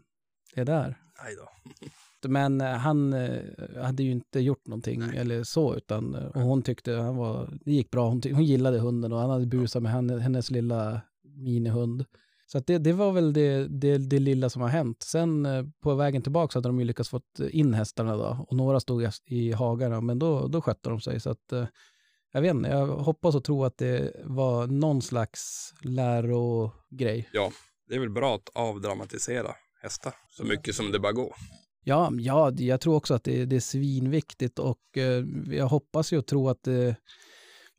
[0.55, 1.01] det är där.
[1.23, 1.49] Nej då.
[2.27, 3.39] Men eh, han eh,
[3.81, 5.17] hade ju inte gjort någonting Nej.
[5.17, 8.07] eller så, utan eh, och hon tyckte han var, det gick bra.
[8.09, 12.05] Hon, hon gillade hunden och han hade busat med henne, hennes lilla minihund.
[12.47, 15.03] Så att det, det var väl det, det, det lilla som har hänt.
[15.03, 15.47] Sen
[15.83, 19.09] på vägen tillbaka så hade de ju lyckats få in hästarna då och några stod
[19.25, 21.19] i- hagarna, men då, då skötte de sig.
[21.19, 21.53] Så att
[22.33, 27.29] jag vet inte, jag hoppas och tror att det var någon slags lärogrej.
[27.87, 29.51] Det är väl bra att avdramatisera
[29.81, 31.35] hästar så mycket som det bara går.
[31.83, 36.17] Ja, ja, jag tror också att det, det är svinviktigt och eh, jag hoppas ju
[36.17, 36.95] och tror att det,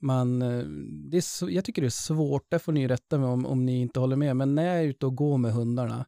[0.00, 0.64] man, eh,
[1.10, 3.80] det är, jag tycker det är svårt, där får ni rätta mig om, om ni
[3.80, 6.06] inte håller med, men när jag är ute och går med hundarna,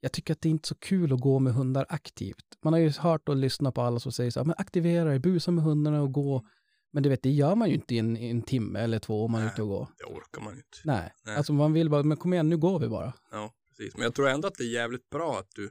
[0.00, 2.44] jag tycker att det är inte så kul att gå med hundar aktivt.
[2.64, 5.18] Man har ju hört och lyssnat på alla som säger så här, men aktivera er,
[5.18, 6.46] busa med hundarna och gå.
[6.92, 9.24] Men du vet, det gör man ju inte i en, i en timme eller två
[9.24, 9.52] om man är Nej.
[9.52, 9.88] ute och går.
[9.98, 10.78] Det orkar man inte.
[10.84, 11.36] Nej, Nej.
[11.36, 13.12] alltså man vill bara, men kom igen, nu går vi bara.
[13.30, 13.94] Ja, precis.
[13.94, 15.70] Men jag tror ändå att det är jävligt bra att du,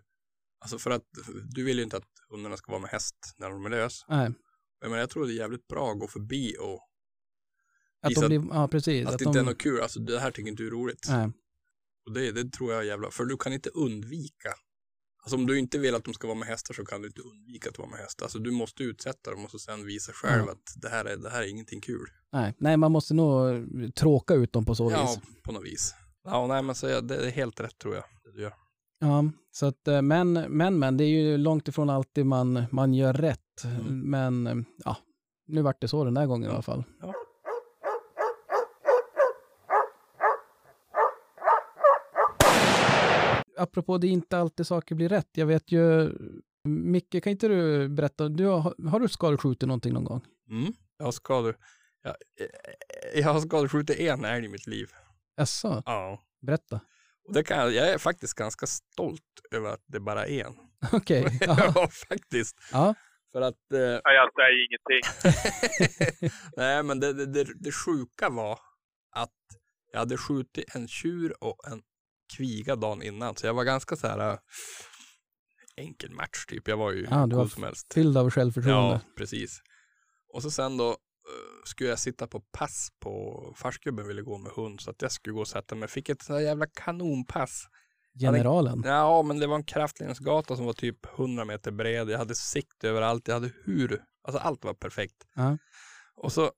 [0.60, 1.04] alltså för att
[1.56, 4.06] du vill ju inte att hundarna ska vara med häst när de är lös.
[4.10, 4.32] Nej,
[4.82, 6.80] Men jag tror det är jävligt bra att gå förbi och
[8.02, 9.08] att Visa de blir, ja precis.
[9.08, 9.82] att, att det inte de, är något kul.
[9.82, 11.06] Alltså det här tycker inte du är roligt.
[11.10, 11.32] nej.
[12.06, 14.54] Och det, det tror jag är jävla, för du kan inte undvika.
[15.24, 17.22] Alltså om du inte vill att de ska vara med hästar så kan du inte
[17.22, 18.26] undvika att vara med hästar.
[18.26, 20.52] Alltså du måste utsätta dem och så sen visa själv Ja.
[20.52, 22.08] att det här är, det här är ingenting kul.
[22.32, 25.42] Nej, nej, man måste nog tråka ut dem på så Ja, vis.
[25.44, 25.96] på något vis.
[26.24, 28.04] Ja, nej men så det är helt rätt tror jag.
[28.24, 28.54] Det du gör.
[29.00, 32.94] Ja, så att, eh, men, men, men, det är ju långt ifrån alltid man, man
[32.94, 33.64] gör rätt.
[33.64, 34.00] Mm.
[34.10, 34.98] Men, eh, ja,
[35.48, 36.84] nu vart det så den där gången i alla fall.
[37.02, 37.14] Ja.
[43.58, 45.30] Apropå det är inte alltid saker blir rätt.
[45.32, 46.12] Jag vet ju,
[46.64, 50.22] Micke, kan inte du berätta, du har, har du skadeskjutit någonting någon gång?
[50.50, 50.74] Mm.
[50.98, 51.58] Jag har skador.
[52.04, 54.88] Jag, eh, jag har skadeskjutit en älg i mitt liv.
[55.38, 56.22] Jaså, Ja.
[56.42, 56.80] berätta.
[57.28, 60.56] Och det kan jag, jag är faktiskt ganska stolt över att det bara är en.
[60.92, 61.72] Okej, ja.
[61.76, 62.58] ja, faktiskt.
[62.72, 62.96] ja.
[63.32, 66.30] För att, eh, Nej, jag säger ingenting.
[66.58, 68.60] nej men det, det, det, det sjuka var
[69.16, 69.30] att
[69.92, 71.82] jag hade skjutit en tjur och en
[72.38, 73.36] kviga dagen innan.
[73.36, 74.38] Så jag var ganska så här äh,
[75.78, 76.68] enkel match typ.
[76.68, 77.94] Jag var ju Ja, du var som helst.
[77.94, 79.02] Fylld av självförtroende.
[79.06, 79.62] Ja, precis.
[80.34, 80.96] Och så sen då eh,
[81.66, 85.34] skulle jag sitta på pass på, farsgubben ville gå med hund så att jag skulle
[85.34, 85.90] gå och sätta mig.
[85.90, 87.68] Fick ett sånt där jävla kanonpass.
[88.20, 88.84] Generalen.
[88.86, 92.10] Ja, men det var en kraftledningsgata som var typ 100 meter bred.
[92.10, 93.28] Jag hade sikt överallt.
[93.28, 95.28] Jag hade hur, alltså allt var perfekt.
[95.36, 95.58] Ja.
[96.16, 96.52] Och så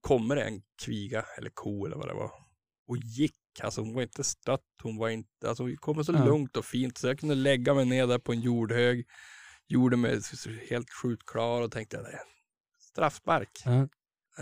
[0.00, 2.30] kommer det en kviga eller ko eller vad det var
[2.88, 3.60] och gick.
[3.62, 6.24] Alltså hon var inte stött, hon var inte, alltså hon kom så Ja.
[6.24, 9.06] lugnt och fint så jag kunde lägga mig ner där på en jordhög.
[9.68, 10.20] Gjorde mig
[10.70, 11.96] helt skjutklar och tänkte
[12.92, 13.62] straffspark.
[13.64, 13.88] Ja.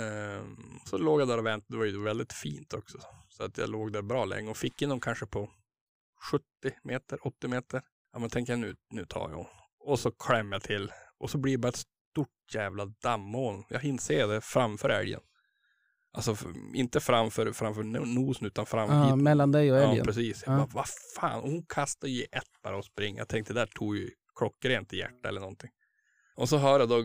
[0.03, 2.99] Ehm, så låg jag där och väntade, det var ju väldigt fint också.
[3.29, 5.51] Så att jag låg där bra länge och fick in dem kanske på
[6.31, 6.45] 70
[6.85, 7.83] meter, 80 meter.
[8.13, 9.47] Ja men tänkte jag nu, nu tar jag.
[9.79, 10.93] Och så klämmer jag till.
[11.19, 13.65] Och så blir det bara ett stort jävla dammoln.
[13.69, 15.21] Jag hinner se det framför älgen.
[16.13, 16.37] Alltså
[16.75, 19.23] inte framför, framför no- nosen utan fram Ja, hit.
[19.23, 20.07] mellan dig och Ja, älgen.
[20.07, 20.43] precis.
[20.47, 20.59] Jag Ja.
[20.59, 20.87] bara, vad
[21.17, 21.41] fan.
[21.41, 23.19] Hon kastade ju ett bara och springa.
[23.19, 25.71] Jag tänkte, det där tog ju klockrent i hjärta eller någonting.
[26.41, 27.05] Och så hör jag då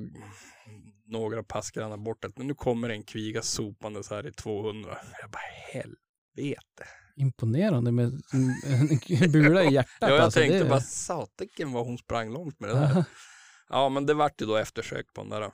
[1.06, 4.98] några passgrannar bort att nu kommer en kviga sopande så här i 200.
[5.22, 5.40] Jag bara,
[5.74, 6.88] helvete.
[7.16, 9.98] Imponerande med en- bula i hjärtat.
[10.00, 10.70] Ja, jag alltså, tänkte det...
[10.70, 13.06] bara, satiken vad hon sprang långt med det där.
[13.70, 15.52] Ja, men det vart ju då eftersök på den där.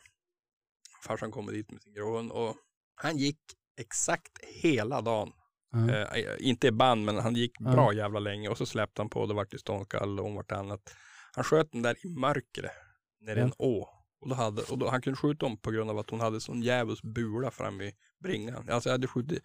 [1.07, 2.55] Farsan kommer dit med sin gråhund och
[2.95, 3.39] han gick
[3.77, 5.31] exakt hela dagen.
[5.71, 6.17] Ja.
[6.17, 9.19] Eh, inte i band, men han gick bra jävla länge och så släppte han på
[9.21, 10.95] och det vart ju ståndkall och om vartannat.
[11.33, 12.71] Han sköt den där i mörkret
[13.21, 13.35] i Ja.
[13.35, 13.87] en å.
[14.21, 16.41] Och, då hade, och då, han kunde skjuta om på grund av att hon hade
[16.41, 18.69] sån djävulsk bula fram i bringan.
[18.69, 19.43] Alltså jag hade skjutit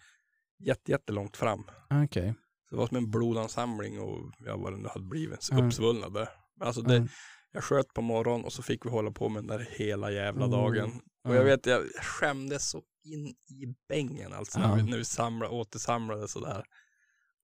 [0.59, 1.65] jätte, jättelångt fram.
[2.05, 2.35] Okej.
[2.69, 5.65] Så det var som en blodansamling och ja, vad det nu hade blivit, Ja.
[5.67, 6.29] uppsvullnad där.
[6.57, 7.07] Men Alltså det, Ja.
[7.53, 10.47] jag sköt på morgonen och så fick vi hålla på med den där hela jävla
[10.47, 10.51] Oh.
[10.51, 10.91] dagen.
[11.25, 11.35] Och Ja.
[11.35, 13.27] jag vet, jag skämdes så in
[13.63, 16.65] i bängen alltså när vi, när vi samlade, återsamlade sådär.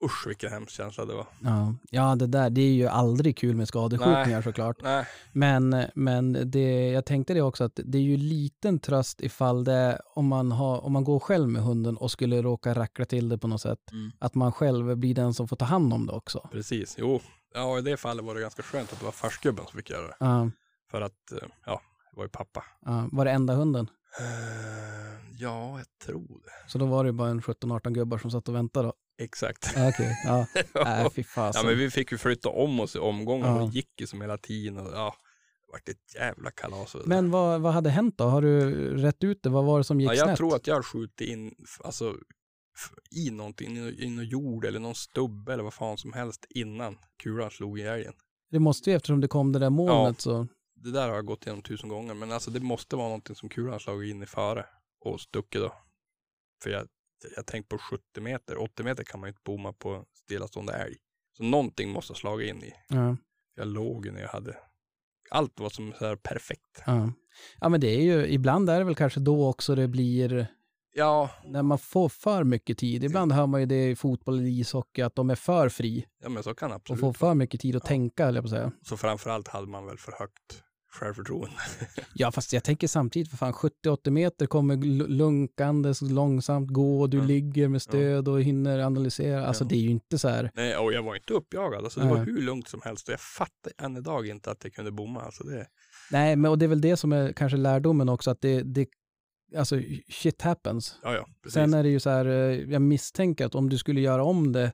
[0.05, 1.27] Usch vilken hemsk känsla det var.
[1.41, 1.75] Ja.
[1.91, 4.43] ja, det där, det är ju aldrig kul med skadeskjutningar Nej.
[4.43, 4.77] såklart.
[4.83, 9.65] Nej, Men, men det, jag tänkte det också att det är ju liten tröst ifall
[9.65, 13.29] det, om man, har, om man går själv med hunden och skulle råka rackla till
[13.29, 14.13] det på något sätt, Mm.
[14.19, 16.49] att man själv blir den som får ta hand om det också.
[16.53, 16.95] precis.
[16.99, 17.21] Jo,
[17.55, 20.07] ja i det fallet var det ganska skönt att det var farsgubben som fick göra
[20.07, 20.17] det.
[20.21, 20.51] Ja,
[20.91, 22.65] För att, eh, ja, det var ju pappa.
[22.87, 23.09] ja.
[23.13, 23.89] var det enda hunden?
[24.21, 26.71] Eh, ja, jag tror det.
[26.71, 28.93] Så då var det ju bara en 17-18 gubbar som satt och väntade då?
[29.19, 29.73] Exakt.
[29.77, 30.47] Ja, Okej, ja.
[30.85, 31.61] Nej, fy fasen.
[31.63, 33.63] Ja, men vi fick ju flytta om oss i omgångar Ja.
[33.63, 34.79] och gick ju som hela tiden.
[34.79, 35.15] Och, ja,
[35.67, 36.97] det vart ett jävla kalas.
[37.05, 38.25] Men vad, vad hade hänt då?
[38.25, 39.49] Har du rätt ut det?
[39.51, 40.37] Vad var det som gick ja, jag snett?
[40.37, 42.17] tror att jag har skjutit in alltså,
[43.11, 47.51] i någonting, i, någon jord eller någon stubbe eller vad fan som helst innan kulan
[47.51, 48.13] slog i älgen.
[48.51, 50.47] Det måste ju eftersom det kom det där molnet så...
[50.75, 53.49] Det där har jag gått igenom tusen gånger, men alltså det måste vara någonting som
[53.49, 54.67] kulan slagit in i före
[55.01, 55.73] och stuckit då.
[56.63, 56.89] För jag,
[57.37, 60.97] jag tänkte på 70 meter, 80 meter kan man ju inte bomma på stillastående älg.
[61.37, 62.73] Så någonting måste ha slagit in i.
[62.89, 63.17] Ja,
[63.57, 64.57] Jag låg ju när jag hade,
[65.31, 66.83] allt var som så här perfekt.
[66.87, 67.13] ja.
[67.61, 70.47] ja, men det är ju, ibland är det väl kanske då också det blir,
[70.95, 73.05] Ja, när man får för mycket tid.
[73.05, 76.29] Ibland hör man ju det i fotboll eller ishockey, att de är för fri ja
[76.29, 77.89] men så kan det och absolut får för mycket tid att Ja.
[77.89, 78.73] tänka, jag på att säga.
[78.83, 81.57] Så framförallt hade man väl för högt självförtroende.
[82.15, 84.77] Ja, fast jag tänker samtidigt, för fan, 70-80 meter kommer
[85.09, 87.25] lunkandes långsamt gå och du Ja.
[87.25, 89.47] ligger med stöd och hinner analysera.
[89.47, 89.69] Alltså Ja.
[89.69, 91.85] det är ju inte så här, Nej, och jag var inte uppjagad.
[91.85, 92.25] Alltså, det var Nej.
[92.25, 93.09] hur lugnt som helst.
[93.09, 95.21] Jag fattar än idag inte att jag kunde bomma.
[95.23, 95.67] Alltså, det,
[96.11, 98.87] nej, men och det är väl det som är kanske lärdomen också, att det, det
[99.57, 100.99] alltså shit happens.
[101.03, 101.51] ja, ja.
[101.51, 104.53] Sen är det ju så här, eh, jag misstänker att om du skulle göra om
[104.53, 104.73] det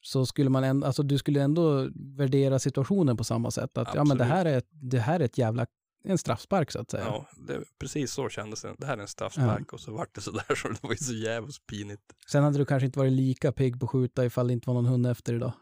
[0.00, 3.78] så skulle man ändå, alltså du skulle ändå värdera situationen på samma sätt.
[3.78, 5.66] Att ja men det här är, det här är ett jävla,
[6.04, 7.04] en straffspark så att säga.
[7.04, 8.74] Ja, det, precis så kändes det.
[8.78, 11.12] Det här är en straffspark och så vart det sådär så det var ju så
[11.12, 12.02] jävligt pinigt.
[12.30, 14.74] Sen hade du kanske inte varit lika pigg på att skjuta ifall det inte var
[14.74, 15.52] någon hund efter idag.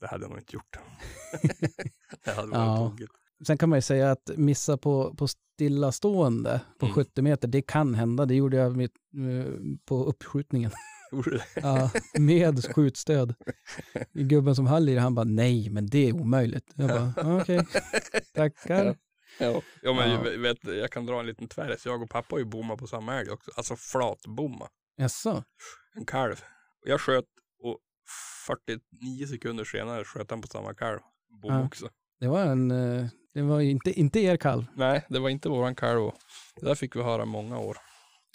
[0.00, 0.76] Det hade jag nog inte gjort.
[2.24, 2.90] det hade varit Ja.
[2.90, 3.12] tokigt.
[3.46, 6.94] Sen kan man ju säga att missa på, på stillastående på Mm.
[6.94, 8.26] 70 meter, det kan hända.
[8.26, 9.52] Det gjorde jag mitt, eh,
[9.84, 10.70] på uppskjutningen.
[11.12, 11.44] Gjorde det?
[11.54, 13.34] Ja, med skjutstöd.
[14.12, 16.72] Gubben som höll i det, han bara nej, men det är omöjligt.
[16.74, 17.66] Jag bara "Ja, okej,
[18.34, 18.96] tackar.
[19.38, 20.26] Ja, ja men Ja.
[20.30, 21.86] Jag, vet, jag kan dra en liten tvärris.
[21.86, 23.50] Jag och pappa har ju bommat på samma älg också.
[23.56, 24.68] Alltså flatbomma.
[24.96, 25.44] Jaså?
[25.94, 26.34] En kalv.
[26.86, 27.24] Jag sköt
[27.62, 27.78] och
[28.46, 30.98] 49 sekunder senare sköt han på samma kalv.
[31.42, 31.64] Bom Ja.
[31.64, 31.88] också.
[32.20, 34.64] Det var en, eh, det var inte, inte er kalv.
[34.76, 36.10] Nej, det var inte våran kalv.
[36.60, 37.76] Det där fick vi höra många år.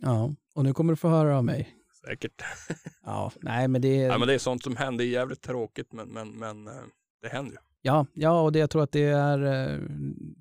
[0.02, 1.76] Ja, och nu kommer du få höra av mig.
[2.06, 2.42] Säkert.
[3.06, 5.06] Ja, nej men det är, Ja, men det är sånt som händer.
[5.06, 6.74] Det är jävligt tråkigt men, men, men eh,
[7.22, 7.58] det händer ju.
[7.82, 9.80] ja, ja, och det jag tror att det är, eh,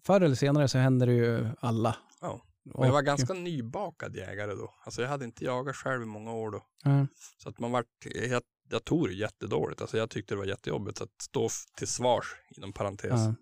[0.04, 1.96] förr eller senare så händer det ju alla.
[2.20, 2.42] Ja.
[2.74, 4.74] Och jag var ganska nybakad jägare då.
[4.84, 6.62] Alltså jag hade inte jagat själv i många år då.
[6.84, 7.06] Ja,
[7.42, 7.86] Så att man vart,
[8.30, 9.80] jag, jag tog det jättedåligt.
[9.80, 12.24] Alltså jag tyckte det var jättejobbigt att stå till svars
[12.56, 13.10] inom parentes.
[13.10, 13.34] ja.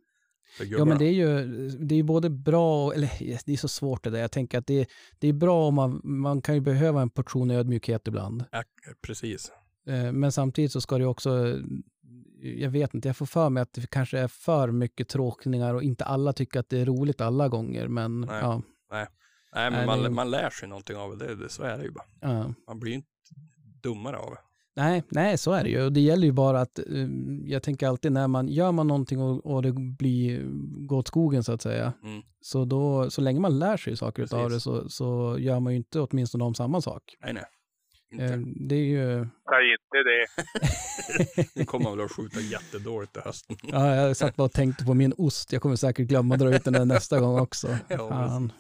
[0.61, 3.11] Ja, men det är ju det är ju både bra, eller
[3.47, 4.19] det är så svårt det där.
[4.21, 4.89] Jag tänker att det,
[5.19, 8.45] det är bra om man, man kan ju behöva en portion ödmjukhet ibland.
[8.53, 8.63] Ja,
[9.07, 9.53] precis.
[9.87, 11.59] Eh, Men samtidigt så ska det också,
[12.43, 15.83] jag vet inte, jag får för mig att det kanske är för mycket tråkningar och
[15.83, 17.89] inte alla tycker att det är roligt alla gånger.
[17.89, 18.41] Men Nej.
[18.41, 19.07] ja, Nej,
[19.55, 21.35] men Nej, man, det- man lär sig någonting av det.
[21.35, 21.49] det.
[21.49, 22.05] Så är det ju bara.
[22.21, 22.55] ja.
[22.67, 23.09] Man blir ju inte
[23.83, 24.39] dummare av det.
[24.77, 25.85] Nej, nej, så är det ju.
[25.85, 26.85] Och det gäller ju bara att, eh,
[27.45, 30.43] jag tänker alltid när man gör man någonting och, och det blir,
[30.87, 32.23] går åt skogen så att säga, Mm.
[32.41, 35.77] så då, så länge man lär sig saker av det så, så gör man ju
[35.77, 37.03] inte åtminstone om samma sak.
[37.25, 37.45] Nej, nej.
[38.13, 38.25] Inte.
[38.25, 40.27] Eh, Det är ju, Säg inte det.
[41.61, 43.57] Nu kommer man väl att skjuta jättedåligt i hösten.
[43.63, 46.55] ja, jag satt bara och tänkte på min ost, jag kommer säkert glömma att dra
[46.57, 47.69] ut den där nästa gång också.
[47.89, 48.53] Ja, Fan.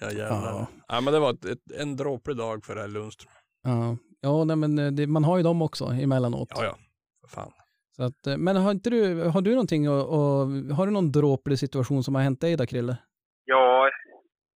[0.00, 0.50] Ja, jävlar.
[0.52, 0.66] Ja.
[0.88, 1.00] Ja.
[1.00, 3.32] men det var ett, ett, en dråplig dag för det här Lundström.
[3.62, 6.48] Ja, ja nej, men eh, det, man har ju dem också emellanåt.
[6.54, 6.74] Ja, ja.
[7.20, 7.52] För fan.
[7.96, 11.12] Så att, eh, men har inte du, har du någonting och, och har du någon
[11.12, 12.96] dråplig situation som har hänt dig då, Krille?
[13.44, 13.90] Ja,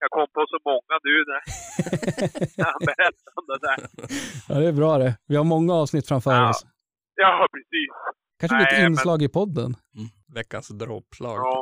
[0.01, 1.41] jag kom på så många nu när
[2.71, 3.79] han berättade om det där.
[4.49, 5.13] Ja, det är bra det.
[5.31, 6.51] Vi har många avsnitt framför Ja.
[6.51, 6.67] oss.
[7.15, 7.91] Ja, precis.
[8.41, 9.71] Kanske blir ett Nej, men- inslag i podden.
[9.97, 10.09] Mm.
[10.39, 11.37] Veckans dråpslag.
[11.47, 11.55] Ja.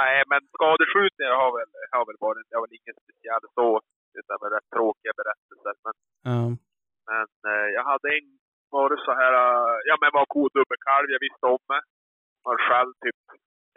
[0.00, 3.68] Nej, men skadeskjutningar har väl, har väl varit, det har väl inget speciellt så.
[4.20, 5.74] Utan väl rätt tråkiga berättelser.
[5.84, 5.94] Men,
[6.32, 6.42] Ja.
[7.10, 8.28] Men eh, jag hade en,
[8.74, 11.82] var det så här, eh, ja men var kodubbelkalv, jag visste om det.
[12.46, 13.20] Var själv typ,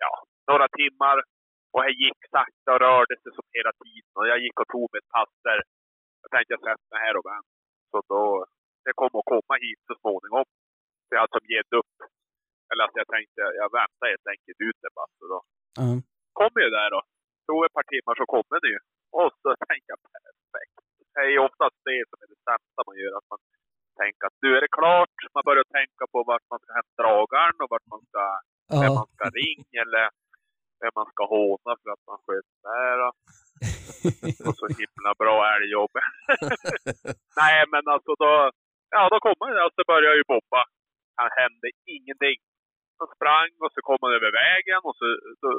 [0.03, 0.11] ja,
[0.51, 1.17] några timmar.
[1.73, 4.11] Och jag gick sakta och rörde sig som hela tiden.
[4.19, 5.59] Och jag gick och tog mig ett pass där.
[6.21, 7.49] Jag tänkte jag sätter mig här och vänt.
[7.91, 8.21] Så då,
[8.85, 10.45] det kommer att komma hit så småningom.
[11.05, 11.95] Så jag hade som gett upp.
[12.69, 15.11] Eller att jag tänkte, jag väntar helt enkelt ut det bara.
[15.19, 15.39] Så då
[15.79, 15.87] Ja.
[16.39, 17.01] kommer ju där då.
[17.47, 18.79] Tog ett par timmar så kommer det ju.
[19.19, 19.99] Och så tänker jag
[21.19, 23.13] är ju oftast det som är det sämsta man gör.
[23.19, 23.41] Att man
[24.01, 25.15] tänker att nu är det klart.
[25.35, 28.23] Man börjar tänka på vart man ska hämta dragaren och vart man ska,
[28.81, 28.97] vem Ja.
[28.99, 30.05] man ska ringa eller
[30.81, 32.95] vem man ska håna för att man sköt där.
[33.03, 33.09] då.
[34.47, 35.93] Och så himla bra älgjobb.
[37.41, 38.31] Nej men alltså då,
[38.95, 40.61] ja då kom han och så började jag ju bomba.
[41.17, 42.39] Det hände ingenting.
[42.97, 45.05] Så sprang och så kom han över vägen och så,
[45.41, 45.49] så,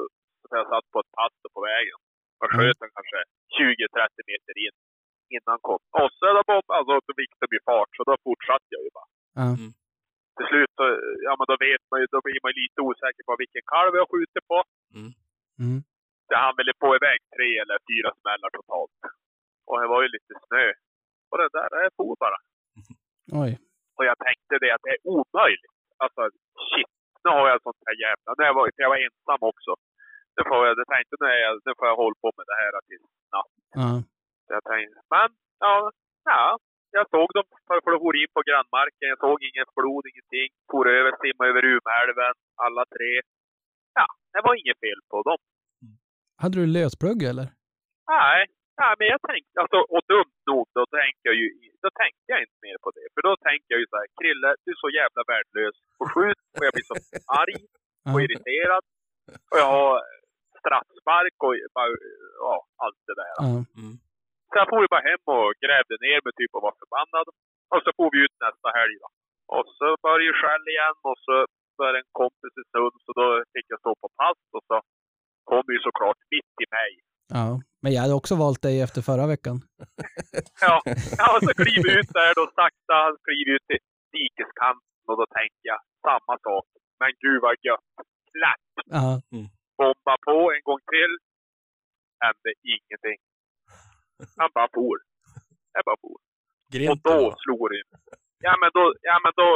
[0.47, 1.99] så jag satt på ett pass på vägen.
[2.41, 3.19] Och sköt den kanske
[3.57, 4.75] 20-30 meter in
[5.35, 5.81] innan kom.
[5.99, 8.91] Och så då bombade, alltså då fick det bli fart så då fortsatte jag ju
[8.97, 9.09] bara.
[9.39, 9.47] Ja.
[10.35, 10.85] Till slut så,
[11.27, 13.91] ja men då vet man ju, då blir man ju lite osäker på vilken kalv
[14.01, 14.57] jag skjuter på.
[15.61, 15.79] Mm.
[16.27, 18.95] Så han ville få iväg tre eller fyra smällar totalt.
[19.67, 20.65] Och det var ju lite snö.
[21.29, 22.39] Och det där, det for bara.
[23.43, 23.51] Oj.
[23.97, 25.77] Och jag tänkte det att det är omöjligt.
[26.03, 26.21] Alltså
[26.69, 26.91] shit,
[27.23, 28.27] nu har jag sånt här jävla...
[28.37, 29.71] När jag var, jag var ensam också.
[30.35, 32.57] Nu får jag, jag tänkte nu, är jag, nu får jag hålla på med det
[32.61, 33.53] här till natt.
[33.81, 33.89] Ja.
[34.45, 35.29] Så jag tänkte, men
[35.65, 35.75] ja,
[36.31, 36.45] ja.
[36.97, 39.11] Jag såg dem för de for in på grannmarken.
[39.13, 40.49] Jag såg ingen blod, ingenting.
[40.71, 43.11] For över, simmade över Umeälven, alla tre.
[43.99, 45.39] Ja, det var inget fel på dem.
[46.41, 47.47] Hade du lösplugg eller?
[48.15, 48.39] Nej,
[48.79, 51.47] nej, men jag tänkte, alltså, och dumt nog, då tänkte jag ju,
[51.83, 53.05] då tänkte jag inte mer på det.
[53.13, 55.75] För då tänkte jag ju så här, Krille, du är så jävla värdelös.
[56.01, 56.97] Och skjut, och jag blir så
[57.41, 57.61] arg
[58.11, 58.83] och irriterad.
[59.51, 59.93] Och jag har
[60.61, 61.55] straffspark och
[62.45, 63.33] ja, allt det där.
[63.49, 63.93] Mm.
[64.53, 67.27] Så jag for ju bara hem och grävde ner mig typ och var förbannad.
[67.73, 69.07] Och så får vi ut nästa helg då.
[69.55, 71.35] Och så började ju skäll igen och så
[71.79, 74.75] var en kompis i Sund så då fick jag stå på pass och så
[75.49, 76.91] kom ju såklart mitt i mig.
[77.37, 77.49] ja.
[77.81, 79.57] Men jag hade också valt dig efter förra veckan.
[80.67, 80.75] Ja,
[81.19, 83.83] ja och så kliver ut där då sakta, han kliver ut till
[84.15, 86.67] dikeskanten och då tänker jag samma sak.
[86.99, 87.93] Men gud vad gött.
[88.33, 88.67] Klapp!
[88.97, 89.07] Ja.
[89.79, 91.13] Bomba på en gång till.
[92.23, 93.19] Hände ingenting.
[94.39, 94.95] Han bara for.
[95.75, 96.17] Jag bara for.
[96.67, 97.35] Och Grint då eller?
[97.43, 97.81] slår det
[98.47, 99.47] Ja men då, ja, men då,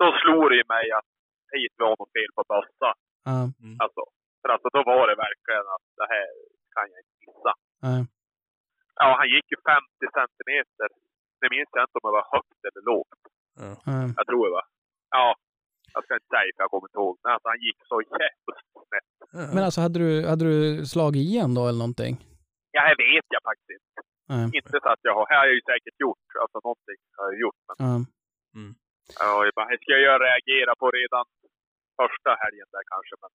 [0.00, 1.08] då slår det ju mig att
[1.56, 2.90] hit var något fel på bössa.
[3.30, 3.38] Ja.
[3.84, 4.02] Alltså,
[4.40, 6.28] För alltså då var det verkligen att det här
[6.74, 7.52] kan jag inte missa.
[7.86, 8.00] Nej.
[9.00, 10.88] Ja, han gick ju 50 centimeter.
[11.40, 13.22] Det minns jag inte om det var högt eller lågt.
[13.88, 14.06] Nej.
[14.18, 14.66] Jag tror det var.
[15.16, 15.26] Ja,
[15.94, 17.14] jag ska inte säga för jag kommer inte ihåg.
[17.22, 19.10] Men alltså han gick så jävligt snett.
[19.54, 22.14] Men alltså hade du, hade du slagit igen då eller någonting?
[22.76, 24.00] Ja, det vet jag faktiskt inte.
[24.32, 24.44] Nej.
[24.58, 25.24] Inte så att jag har.
[25.30, 26.26] Det har jag ju säkert gjort.
[26.42, 27.60] Alltså någonting har jag gjort.
[27.68, 27.76] Men
[29.20, 29.44] Ja.
[29.44, 31.24] jag bara, det ska jag reagera på redan
[32.00, 33.14] första helgen där kanske.
[33.22, 33.30] Men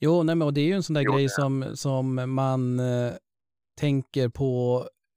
[0.00, 2.80] Jo, nej, men och det är ju en sån där Jo, grej som, som man
[2.80, 3.12] eh,
[3.80, 4.50] tänker på.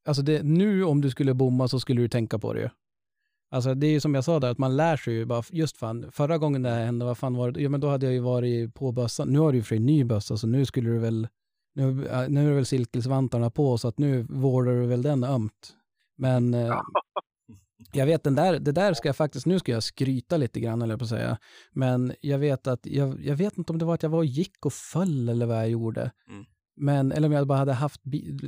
[0.08, 2.70] Alltså det, nu om du skulle bomma så skulle du tänka på det ju.
[3.52, 5.78] Alltså det är ju som jag sa där, att man lär sig ju bara, just
[5.78, 7.62] fan, förra gången det här hände, vad fan var det?
[7.62, 9.28] Ja men då hade jag ju varit på bössan.
[9.34, 11.28] Nu har du ju för sig en ny bössa, så nu skulle du väl,
[11.78, 11.94] nu,
[12.30, 15.74] nu är det väl silkesvantarna på, så att nu vårdar du väl den ömt.
[16.18, 16.82] Men eh,
[17.92, 20.82] jag vet den där, det där ska jag faktiskt, nu ska jag skryta lite grann
[20.82, 21.38] eller på att säga.
[21.72, 24.26] Men jag vet att, jag, jag vet inte om det var att jag var och
[24.26, 26.12] gick och föll eller vad jag gjorde.
[26.30, 26.46] Mm.
[26.80, 28.02] Men, eller om jag bara hade haft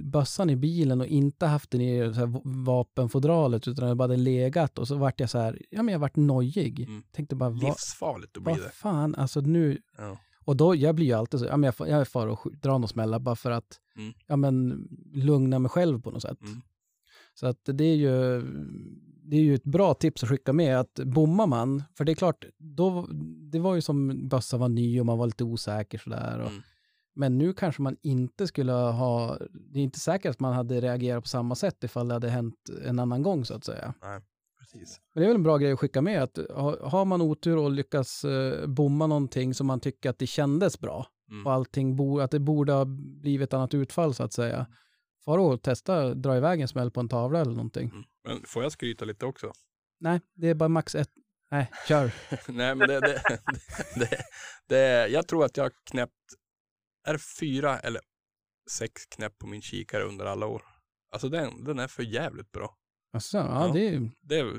[0.03, 4.17] bössan i bilen och inte haft den i så här vapenfodralet utan jag bara hade
[4.17, 6.79] legat och så vart jag så här, ja men jag vart nojig.
[6.79, 7.03] Mm.
[7.11, 8.69] Tänkte bara, Livsfarligt att bli vad det.
[8.71, 10.17] fan, alltså nu, Ja.
[10.49, 12.87] Och då, jag blir ju alltid så, ja men jag, jag far och drar någon
[12.87, 14.13] smällar bara för att, Mm.
[14.27, 16.41] ja men lugna mig själv på något sätt.
[16.41, 16.61] Mm.
[17.33, 18.41] Så att det är ju,
[19.23, 22.15] det är ju ett bra tips att skicka med att bommar man, för det är
[22.15, 23.07] klart, då,
[23.51, 26.39] det var ju som bössan var ny och man var lite osäker sådär.
[26.39, 26.61] Och, Mm.
[27.15, 31.23] Men nu kanske man inte skulle ha, det är inte säkert att man hade reagerat
[31.23, 33.93] på samma sätt ifall det hade hänt en annan gång så att säga.
[34.71, 34.99] Precis.
[35.13, 37.57] Men det är väl en bra grej att skicka med att ha- har man otur
[37.57, 41.47] och lyckas eh, bomma någonting som man tycker att det kändes bra Mm.
[41.47, 42.85] och allting, bo, att det borde ha
[43.21, 44.67] blivit ett annat utfall så att säga.
[45.25, 47.89] Far och testa, dra iväg en smäll på en tavla eller någonting.
[47.89, 48.03] Mm.
[48.27, 49.51] Men får jag skryta lite också?
[49.99, 51.09] Nej, det är bara max ett.
[51.51, 52.11] Nej, kör.
[52.51, 53.21] Nej, men det, det,
[53.95, 54.21] det,
[54.67, 56.13] det, jag tror att jag har knäppt,
[57.07, 58.01] är fyra eller
[58.71, 60.61] sex knäpp på min kikare under alla år.
[61.11, 62.75] Alltså den, den är för jävligt bra.
[63.13, 63.73] Alltså, ja, Ja.
[63.73, 64.11] det är.
[64.21, 64.53] Det är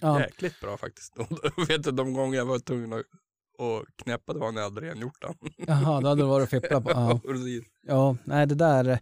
[0.00, 1.16] Ja, jäkligt bra faktiskt.
[1.56, 4.70] Och vet du, de gånger jag var tvungen att, att knäppa, det var när jag
[4.70, 5.34] hade rengjort den.
[5.66, 6.90] jaha, då hade det varit att fippla på.
[6.94, 7.20] Ja.
[7.86, 8.98] Ja, nej det där.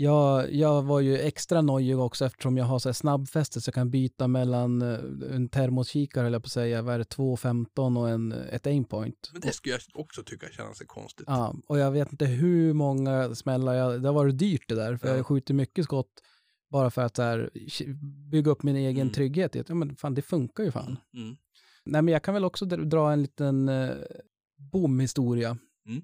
[0.00, 3.74] Jag, jag var ju extra nojig också eftersom jag har så här snabbfäste så jag
[3.74, 4.98] kan byta mellan eh,
[5.34, 9.30] en termoskikare, eller på att säga, vad är det, 2.15 och en, ett aimpoint.
[9.32, 11.24] Men det skulle jag också tycka känns konstigt.
[11.28, 14.96] Ja, och jag vet inte hur många smällar jag, det har varit dyrt det där,
[14.96, 15.16] för Ja.
[15.16, 16.22] jag skjuter mycket skott
[16.70, 17.50] bara för att så här,
[18.30, 19.12] bygga upp min egen Mm.
[19.12, 19.54] trygghet.
[19.68, 20.96] Ja, men fan, det funkar ju fan.
[21.14, 21.36] Mm.
[21.84, 23.90] Nej, men jag kan väl också dra- dra en liten eh,
[24.72, 25.58] bomhistoria.
[25.86, 26.02] Mm.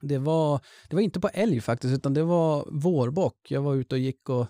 [0.00, 3.50] Det, var, det var inte på älg faktiskt, utan det var vårbock.
[3.50, 4.46] Jag var ute och gick och,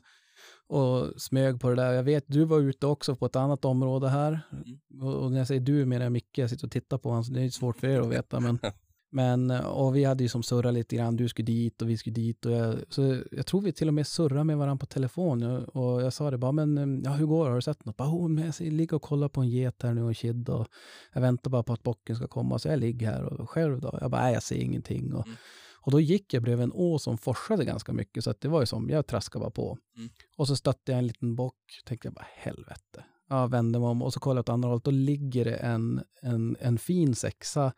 [0.67, 1.93] och smög på det där.
[1.93, 4.41] Jag vet, du var ute också på ett annat område här.
[4.53, 5.03] Mm.
[5.07, 7.25] Och, och när jag säger du menar jag Micke, jag sitter och tittar på honom,
[7.25, 8.41] så det är svårt för er att veta.
[8.41, 8.59] Men,
[9.13, 12.15] men, och vi hade ju som surrat lite grann, du skulle dit och vi skulle
[12.15, 12.47] dit.
[12.47, 15.41] Och jag, så jag tror vi till och med surrade med varandra på telefon.
[15.41, 17.51] Jag- Och jag sa det bara, men ja, hur går det?
[17.51, 17.97] Har du sett något?
[17.97, 20.49] Bara, men jag ser- ligger och kollar på en get här nu och en kid
[20.49, 20.67] och
[21.13, 22.59] jag väntar bara på att bocken ska komma.
[22.59, 23.99] Så jag ligger här och själv då.
[24.01, 25.15] Jag bara, nej jag ser ingenting.
[25.15, 25.37] Och, Mm.
[25.81, 28.25] och då gick jag bredvid en å som forsade ganska mycket.
[28.25, 29.79] Så att det var ju som, jag traskade bara på.
[29.97, 30.09] Mm.
[30.37, 31.57] Och så stötte jag en liten bock.
[31.85, 33.05] Tänkte jag bara, helvete.
[33.29, 34.85] Ja, vände mig om och så kollade jag åt andra hållet.
[34.85, 37.73] Då ligger det en, en, en fin sexa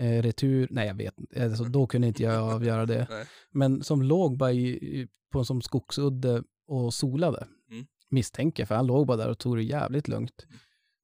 [0.00, 0.68] eh, retur.
[0.70, 1.44] Nej, jag vet inte.
[1.44, 3.06] Alltså, då kunde inte jag avgöra det.
[3.10, 3.24] Nej.
[3.50, 7.46] Men som låg bara i, i, på som skogsudde och solade.
[7.70, 7.86] Mm.
[8.10, 10.46] Misstänker, för han låg bara där och tog det jävligt lugnt.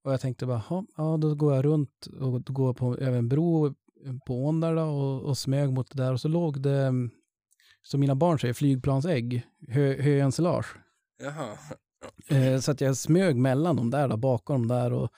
[0.05, 3.29] Och jag tänkte bara, "Ha, ja då går jag runt och går på, över en
[3.29, 3.75] bro
[4.27, 6.13] på ån där då, och, och smög mot det där.
[6.13, 7.11] Och så låg det, mm,
[7.83, 10.77] som mina barn säger, flygplansägg, hö, höensilage.
[11.23, 11.59] Jaha.
[12.29, 15.11] Eh, så att jag smög mellan dem där, då, bakom dem där och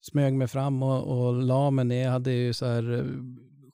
[0.00, 2.04] smög mig fram och, och la mig ner.
[2.04, 3.04] Jag hade ju så här eh,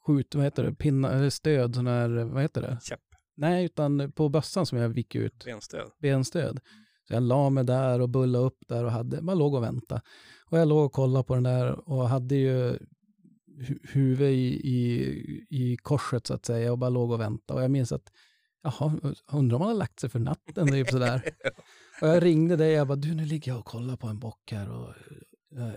[0.06, 2.78] skjut, vad heter det, pinna, stöd, sån här, vad heter det?
[2.82, 3.00] Käpp.
[3.36, 5.90] Nej, utan på bössan som jag gick ut, Benstöd.
[6.02, 6.60] benstöd.
[7.08, 10.00] Så jag la mig där och bullade upp där och hade, bara låg och väntade.
[10.50, 12.78] Och jag låg och kollade på den där och hade ju
[13.60, 17.58] hu- huvudet i, i, i korset så att säga och bara låg och väntade.
[17.58, 18.12] Och jag minns att,
[18.62, 18.92] jaha,
[19.32, 21.22] undrar om han har lagt sig för natten, typ sådär.
[22.02, 24.52] Och jag ringde dig, jag bara, du nu ligger jag och kollar på en bock
[24.52, 24.94] här och eh,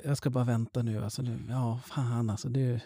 [0.03, 1.03] jag ska bara vänta nu.
[1.03, 2.49] Alltså, nu ja, fan alltså.
[2.49, 2.82] Det,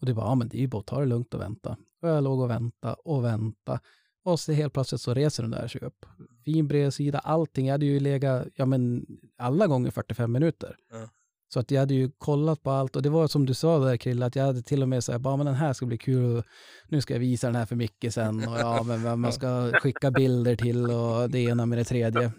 [0.00, 1.76] och det bara, ja men det är ju bara att ta det lugnt och vänta.
[2.02, 3.80] Och jag låg och vänta och vänta.
[4.24, 6.06] Och så helt plötsligt så reser den där sig upp.
[6.44, 7.66] Fin bredsida, allting.
[7.66, 9.06] Jag hade ju legat, ja men
[9.38, 10.76] alla gånger 45 minuter.
[10.92, 11.08] Ja.
[11.52, 13.96] Så att jag hade ju kollat på allt och det var som du sa där
[13.96, 16.36] Krille, att jag hade till och med sagt, bara men den här ska bli kul
[16.36, 16.44] och
[16.88, 19.72] nu ska jag visa den här för Micke sen och ja, men vem man ska
[19.72, 22.32] skicka bilder till och det ena med det tredje.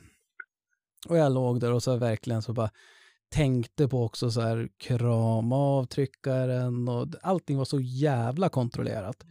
[1.08, 2.70] Och jag låg där och så verkligen så bara
[3.34, 9.26] tänkte på också så här krama avtryckaren och allting var så jävla kontrollerat.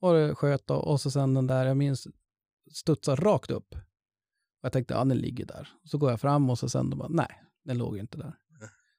[0.00, 2.08] Och det sköt då, och så sen den där, jag minns,
[2.72, 3.74] studsar rakt upp.
[3.74, 5.68] Och jag tänkte, ja den ligger där.
[5.84, 8.34] Så går jag fram och så sen bara, nej, den låg inte där.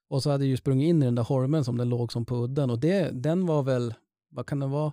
[0.08, 2.24] Och så hade jag ju sprungit in i den där holmen som den låg som
[2.24, 2.70] på udden.
[2.70, 3.94] Och det, den var väl,
[4.28, 4.92] vad kan det vara,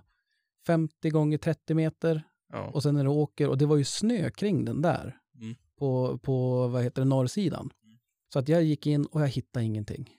[0.66, 2.22] 50 gånger 30 meter.
[2.52, 2.66] Ja.
[2.66, 5.18] Och sen när du åker, och det var ju snö kring den där.
[5.34, 5.54] Mm.
[5.78, 7.70] På, på, vad heter det, norrsidan.
[8.32, 10.10] Så att jag gick in och jag hittade ingenting.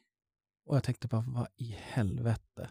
[0.66, 2.70] Och jag tänkte bara, vad i helvete.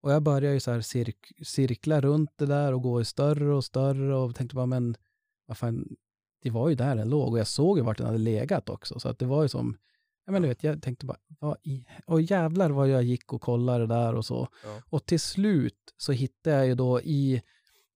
[0.00, 3.54] Och jag började ju så här cirk, cirkla runt det där och gå i större
[3.54, 4.96] och större och tänkte bara, men
[5.46, 5.96] vad fan,
[6.42, 9.00] det var ju där den låg och jag såg ju vart den hade legat också.
[9.00, 9.76] Så att det var ju som,
[10.24, 13.42] jag men du vet, jag tänkte bara, vad i, och jävlar vad jag gick och
[13.42, 14.48] kollade där och så.
[14.64, 14.82] Ja.
[14.90, 17.42] Och till slut så hittade jag ju då i,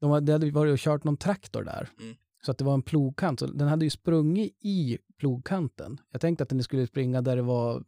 [0.01, 1.89] de hade, hade varit och kört någon traktor där.
[2.01, 2.17] Mm.
[2.43, 6.01] Så att det var en plogkant, så den hade ju sprungit i plogkanten.
[6.11, 7.83] Jag tänkte att den skulle springa där det var eh,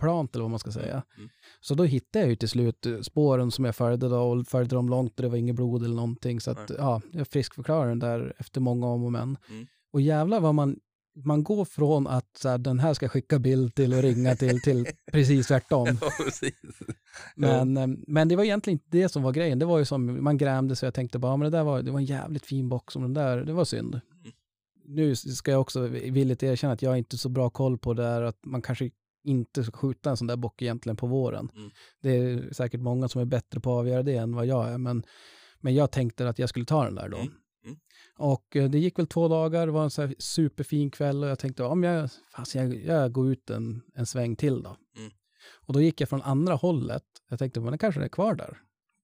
[0.00, 1.02] plant eller vad man ska säga.
[1.16, 1.28] Mm.
[1.60, 4.76] Så då hittade jag ju till slut eh, spåren som jag följde då och följde
[4.76, 6.40] dem långt och det var inget blod eller någonting.
[6.40, 9.36] Så att ja, jag friskförklarade den där efter många om och men.
[9.50, 9.66] Mm.
[9.92, 10.80] Och jävlar vad man,
[11.24, 14.60] man går från att så här, den här ska skicka bild till och ringa till,
[14.62, 15.98] till precis tvärtom.
[16.00, 16.52] Ja, precis.
[17.34, 19.58] Men, eh, men det var egentligen inte det som var grejen.
[19.58, 21.64] Det var ju som, man grämde sig och jag tänkte bara, ja, men det där
[21.64, 24.00] var, det var en jävligt fin bock som den där, det var synd.
[24.84, 28.02] Nu ska jag också villigt erkänna att jag har inte så bra koll på det
[28.02, 28.90] där, att man kanske
[29.24, 31.50] inte ska skjuta en sån där bock egentligen på våren.
[31.56, 31.70] Mm.
[32.02, 34.78] Det är säkert många som är bättre på att avgöra det än vad jag är,
[34.78, 35.02] men,
[35.60, 37.16] men jag tänkte att jag skulle ta den där då.
[37.16, 37.32] Mm.
[37.64, 37.78] Mm.
[38.16, 41.30] Och eh, det gick väl två dagar, det var en så här superfin kväll och
[41.30, 44.76] jag tänkte om jag, fast jag, jag går ut en, en sväng till då.
[44.96, 45.10] Mm.
[45.66, 47.04] Och då gick jag från andra hållet.
[47.28, 48.58] Jag tänkte, men den kanske är kvar där.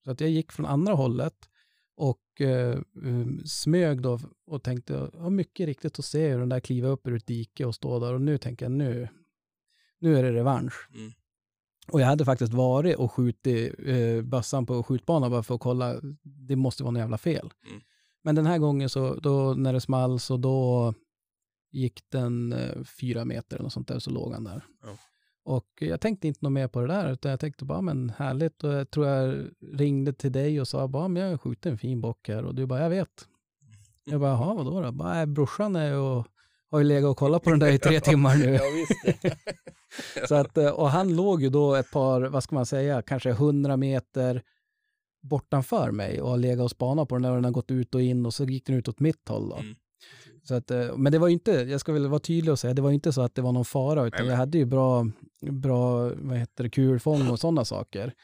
[0.05, 1.49] Så att jag gick från andra hållet
[1.97, 6.61] och eh, um, smög då och tänkte, ja, mycket riktigt att se hur den där
[6.61, 8.15] kliva upp ur ett dike och stå där.
[8.15, 9.09] Och nu tänker jag, nu,
[9.99, 10.89] nu är det revansch.
[10.95, 11.13] Mm.
[11.89, 16.01] Och jag hade faktiskt varit och skjutit eh, bössan på skjutbanan bara för att kolla,
[16.23, 17.53] det måste vara något jävla fel.
[17.69, 17.83] Mm.
[18.25, 20.95] Men den här gången så, då när det small så då
[21.73, 24.65] gick den eh, fyra meter eller något sånt där så låg han där.
[24.83, 24.89] Ja.
[25.45, 28.65] Och jag tänkte inte något mer på det där, utan jag tänkte bara, men härligt.
[28.65, 31.79] Och jag tror jag ringde till dig och sa, bara, men jag har skjutit en
[31.79, 32.45] fin bock här.
[32.45, 33.29] Och du bara, jag vet.
[34.05, 34.93] Jag bara, jaha, vadå då?
[34.93, 36.27] Bara, "Nej, brorsan är och
[36.71, 38.59] har ju legat och kollat på den där i tre timmar nu.
[40.29, 43.33] Så att, eh, och han låg ju då ett par, vad ska man säga, kanske
[43.33, 44.43] hundra meter
[45.25, 48.03] bortanför mig och har legat och spanat på den och den har gått ut och
[48.03, 49.57] in och så gick den ut åt mitt håll då.
[49.57, 49.75] Mm.
[50.43, 52.75] Så att, eh, men det var ju inte, jag ska väl vara tydlig och säga,
[52.75, 55.07] det var inte så att det var någon fara, utan Nej, jag hade ju bra,
[55.51, 58.15] bra vad heter det, kulfång och sådana saker.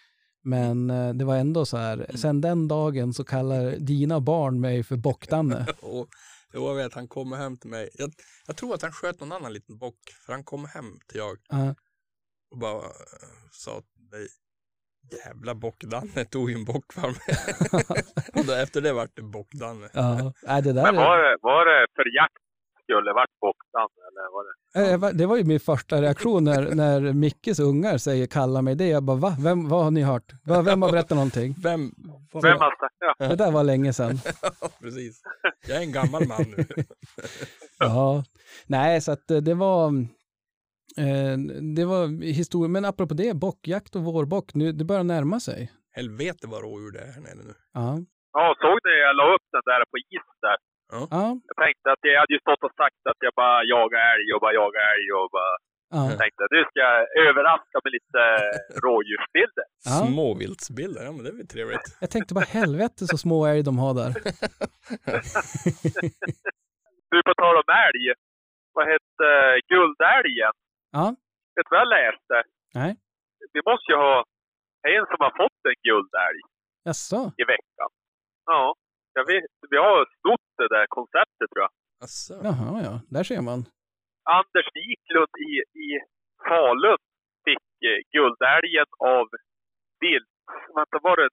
[0.43, 2.17] Men eh, det var ändå så här, Mm.
[2.17, 5.67] sen den dagen så kallar dina barn mig för Bockdanne.
[5.83, 6.09] Och
[6.53, 7.91] jag vet, han kommer hem till mig.
[7.95, 8.13] Jag,
[8.47, 11.37] jag tror att han sköt någon annan liten bock, för han kom hem till jag
[11.49, 11.75] Ja,
[12.51, 14.29] och bara eh, sa till mig,
[15.13, 17.37] jävla bock-Danne tog ju en bock för mig.
[18.35, 19.89] och då, efter det vart det bock-Danne.
[19.93, 20.33] ja.
[20.47, 20.99] Nej, det där Men är...
[21.05, 22.35] var det, var det för jakt
[22.83, 24.45] skulle varit boxan eller var
[25.11, 25.19] det?
[25.19, 28.87] Det var ju min första reaktion när, när Mickes ungar säger kalla mig det.
[28.89, 29.37] Jag bara, va?
[29.41, 30.33] Vem, vad har ni hört?
[30.45, 31.55] Va, vem har berättat någonting?
[31.63, 31.91] Vem?
[32.33, 32.75] vad- Vem har
[33.19, 33.29] ja.
[33.29, 34.19] Det där var länge sedan.
[34.81, 35.23] Precis.
[35.69, 36.65] Jag är en gammal man nu.
[37.79, 38.25] Ja,
[38.67, 39.93] nej, så att eh, det var,
[41.77, 42.69] det var historia.
[42.69, 45.73] Men apropå det, bockjakt och vårbock, nu, det börjar närma sig.
[45.93, 47.55] Helvete vad rådjur det är här nere nu.
[47.73, 47.99] Ja,
[48.33, 50.59] Ja, såg ni jag la upp den där på is där?
[51.17, 54.27] ja, Jag tänkte att jag hade ju stått och sagt att jag bara jagar älg
[54.35, 55.53] och bara jagar älg och bara
[55.97, 56.03] ja.
[56.23, 58.21] tänkte att nu ska jag överraska med lite
[58.85, 59.67] rådjursbilder.
[59.89, 59.97] Ja.
[60.07, 61.87] Småviltsbilder, ja men det är väl trevligt.
[62.05, 64.11] Jag tänkte bara helvete så små älg de har där.
[67.13, 68.05] Du, på tal om älg.
[68.77, 69.27] Vad hette
[69.73, 70.55] guldälgen?
[70.97, 71.07] Ja,
[71.57, 72.37] Vet du vad jag läste?
[72.75, 72.93] nej,
[73.55, 74.17] Vi måste ju ha
[74.95, 76.41] en som har fått en guldälg
[76.89, 77.21] jaså?
[77.43, 77.91] i veckan.
[78.47, 78.75] Ja,
[79.19, 81.73] jag vet, vi har snott det där konceptet tror jag.
[82.05, 82.35] Asså.
[82.49, 83.61] Jaha, ja, där ser man.
[84.39, 85.53] Anders Wiklund i,
[85.85, 85.87] i
[86.49, 87.01] Falun
[87.45, 88.89] fick eh, guldälgen
[89.19, 89.27] av
[90.05, 90.35] vilt,
[90.77, 91.29] vänta, var det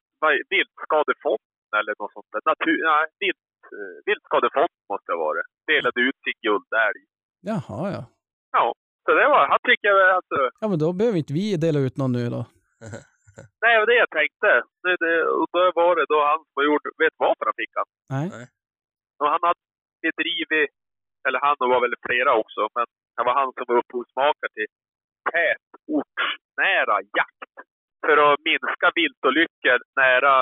[0.54, 2.42] Viltskadefonden eller något sånt där?
[2.52, 3.46] Natur, nej, vilt,
[3.78, 5.42] eh, Viltskadefonden måste det vara.
[5.72, 7.02] Delade ut sin guldälg.
[7.52, 8.04] Jaha, ja.
[8.58, 8.66] Ja,
[9.08, 11.98] så det var, han tycker jag alltså, Ja, men då behöver inte vi dela ut
[11.98, 12.42] någon nu då.
[13.62, 14.50] nej det var det jag tänkte.
[14.84, 17.88] Det, det, och då var det då han som gjorde, vet varför han fick han?
[18.16, 18.28] Nej.
[19.20, 19.64] Och han hade
[20.06, 20.70] bedrivit,
[21.28, 22.86] eller han och var väl flera också, men
[23.16, 24.70] det var han som var upphovsmakare till
[25.34, 27.52] tätortsnära jakt.
[28.06, 30.36] För att minska viltolyckor nära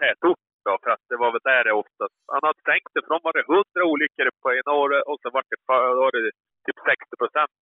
[0.00, 2.14] tätort då, för att det var väl där det oftast...
[2.34, 3.44] Han hade sänkt det från var det
[3.80, 6.22] 100 olyckor på ena året och så var det, för- var det
[6.66, 7.52] typ 60 procent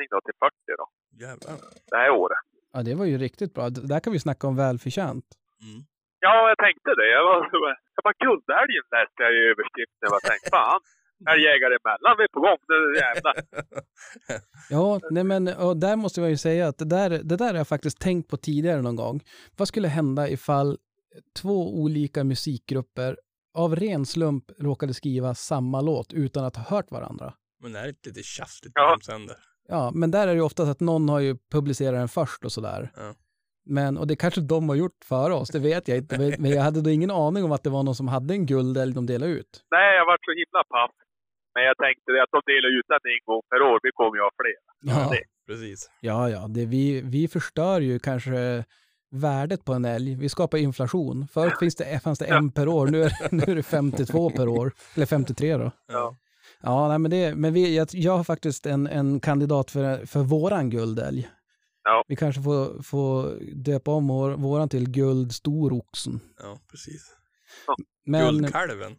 [0.00, 0.86] sänkning då till 40 då,
[1.24, 1.56] Jävlar.
[1.90, 2.38] det här året.
[2.72, 3.70] Ja, det var ju riktigt bra.
[3.70, 5.24] D- Där kan vi snacka om välförtjänt.
[5.62, 5.80] Mm.
[6.20, 7.08] Ja, jag tänkte det.
[7.16, 7.38] Jag var,
[7.96, 10.00] Jag bara, guldälgen läste jag i överskriften.
[10.04, 10.80] Jag bara tänkte, fan,
[11.32, 12.58] älgjägare emellan, vi är på gång.
[12.68, 13.34] Nu jävlar.
[14.70, 17.54] Ja, nej men och där måste jag ju säga att det där, det där har
[17.54, 19.20] jag faktiskt tänkt på tidigare någon gång.
[19.56, 20.78] Vad skulle hända ifall
[21.42, 23.16] två olika musikgrupper
[23.54, 27.34] av ren slump råkade skriva samma låt utan att ha hört varandra?
[27.62, 28.98] Men det är inte lite tjafsigt Ja.
[29.02, 29.36] sänder.
[29.70, 32.52] Ja, men där är det ju oftast att någon har ju publicerat den först och
[32.52, 32.90] sådär.
[32.96, 33.14] Ja.
[33.66, 36.36] Men, och det kanske de har gjort före oss, det vet jag inte.
[36.38, 38.94] Men jag hade då ingen aning om att det var någon som hade en guldälg
[38.94, 39.64] de delade ut.
[39.70, 40.90] Nej, jag vart så himla paff.
[41.54, 43.80] Men jag tänkte att de delar ut den en gång per år.
[43.82, 44.58] Vi kommer ju ha fler.
[44.92, 45.24] Ja, det.
[45.52, 45.90] Precis.
[46.00, 48.64] ja, ja det, vi, vi förstör ju kanske
[49.10, 50.14] värdet på en älg.
[50.14, 51.26] Vi skapar inflation.
[51.32, 54.48] Förut finns det, fanns det en per år, nu är, nu är det 52 per
[54.48, 54.72] år.
[54.96, 55.70] Eller 53 då.
[55.92, 56.16] Ja.
[56.62, 60.20] Ja, nej, men, det, men vi, jag, jag har faktiskt en, en kandidat för, för
[60.20, 61.28] våran guldälg.
[61.84, 62.04] Ja.
[62.08, 66.20] Vi kanske får, får döpa om vår, våran till guld storoxen.
[66.42, 67.16] Ja, precis.
[68.06, 68.92] Men, Guldkalven.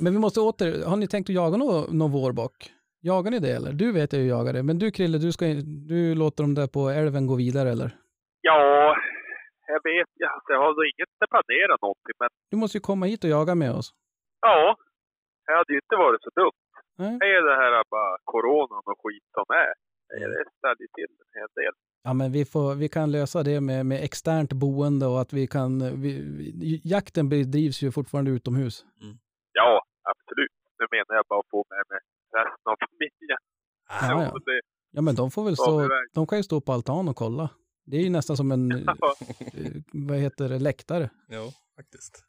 [0.00, 2.72] men vi måste åter, har ni tänkt att jaga någon nå vårbock?
[3.00, 3.72] Jagar ni det eller?
[3.72, 5.44] Du vet jag ju jagar det, men du Krille, du, ska,
[5.90, 7.90] du låter dem där på älven gå vidare eller?
[8.40, 8.96] Ja,
[9.66, 10.08] jag vet.
[10.14, 12.16] Jag, jag har inget planerat någonting.
[12.18, 13.92] Men Du måste ju komma hit och jaga med oss.
[14.40, 14.76] ja,
[15.46, 16.60] det hade ju inte varit så dumt.
[16.98, 17.18] Nej.
[17.22, 19.72] Det är det här bara coronan och skit som är.
[20.08, 21.74] Det ställer ju till en hel del.
[22.02, 25.46] Ja, men vi, får, vi kan lösa det med, med externt boende och att vi
[25.46, 26.00] kan...
[26.02, 26.12] Vi,
[26.60, 28.84] vi, jakten bedrivs ju fortfarande utomhus.
[29.52, 30.52] Ja, absolut.
[30.78, 32.00] Nu menar jag bara att få med mig
[32.36, 33.38] resten av familjen.
[33.88, 34.30] Ja, ja.
[34.30, 35.88] Så det, Ja, men de får väl Ja, stå...
[36.14, 37.50] De kan ju stå på altan och kolla.
[37.86, 38.94] Det är ju nästan som en, eh,
[39.92, 41.10] vad heter det, läktare.
[41.28, 41.42] Jo,
[41.76, 42.24] faktiskt.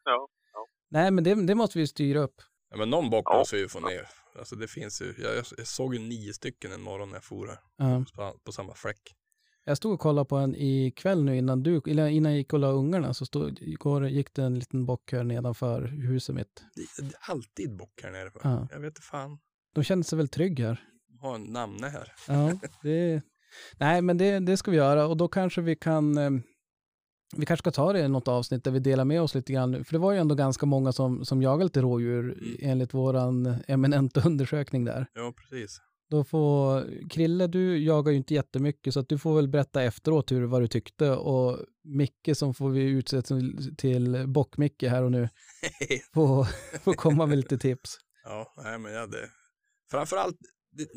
[0.92, 2.36] Nej, men det, det måste vi styra upp.
[2.70, 3.38] Ja, men någon bock Ja.
[3.38, 4.08] måste vi ju få ner.
[4.40, 7.48] Alltså det finns ju, jag, jag, såg ju nio stycken en morgon när jag for
[7.48, 7.60] här.
[7.78, 8.06] Ja.
[8.16, 9.16] På, på samma fläck.
[9.64, 12.68] Jag stod och kollade på en ikväll nu innan du, innan jag gick och la
[12.68, 16.64] ungarna så stod, igår gick det en liten bock här nedanför huset mitt.
[16.76, 18.32] Det, det är alltid bock här nere.
[18.44, 18.68] Ja.
[18.72, 19.40] Jag vet inte fan.
[19.74, 20.84] De kände sig väl trygg här.
[21.20, 22.14] Har en namne här.
[22.28, 23.22] Ja, det,
[23.78, 26.32] nej men det, det ska vi göra och då kanske vi kan, eh,
[27.38, 29.84] vi kanske ska ta det i något avsnitt där vi delar med oss lite grann.
[29.86, 32.56] För det var ju ändå ganska många som, som jagade lite rådjur Mm.
[32.62, 35.06] enligt våran eminenta undersökning där.
[35.14, 35.82] Ja, precis.
[36.10, 40.32] Då får, Krille du jagar ju inte jättemycket så att du får väl berätta efteråt
[40.32, 45.12] hur, vad du tyckte och Micke som får vi utse till, till bock-Micke här och
[45.12, 45.30] nu
[46.14, 46.44] får,
[46.80, 47.98] får komma med lite tips.
[48.24, 49.30] ja, nej men jag det.
[49.92, 50.38] Framförallt,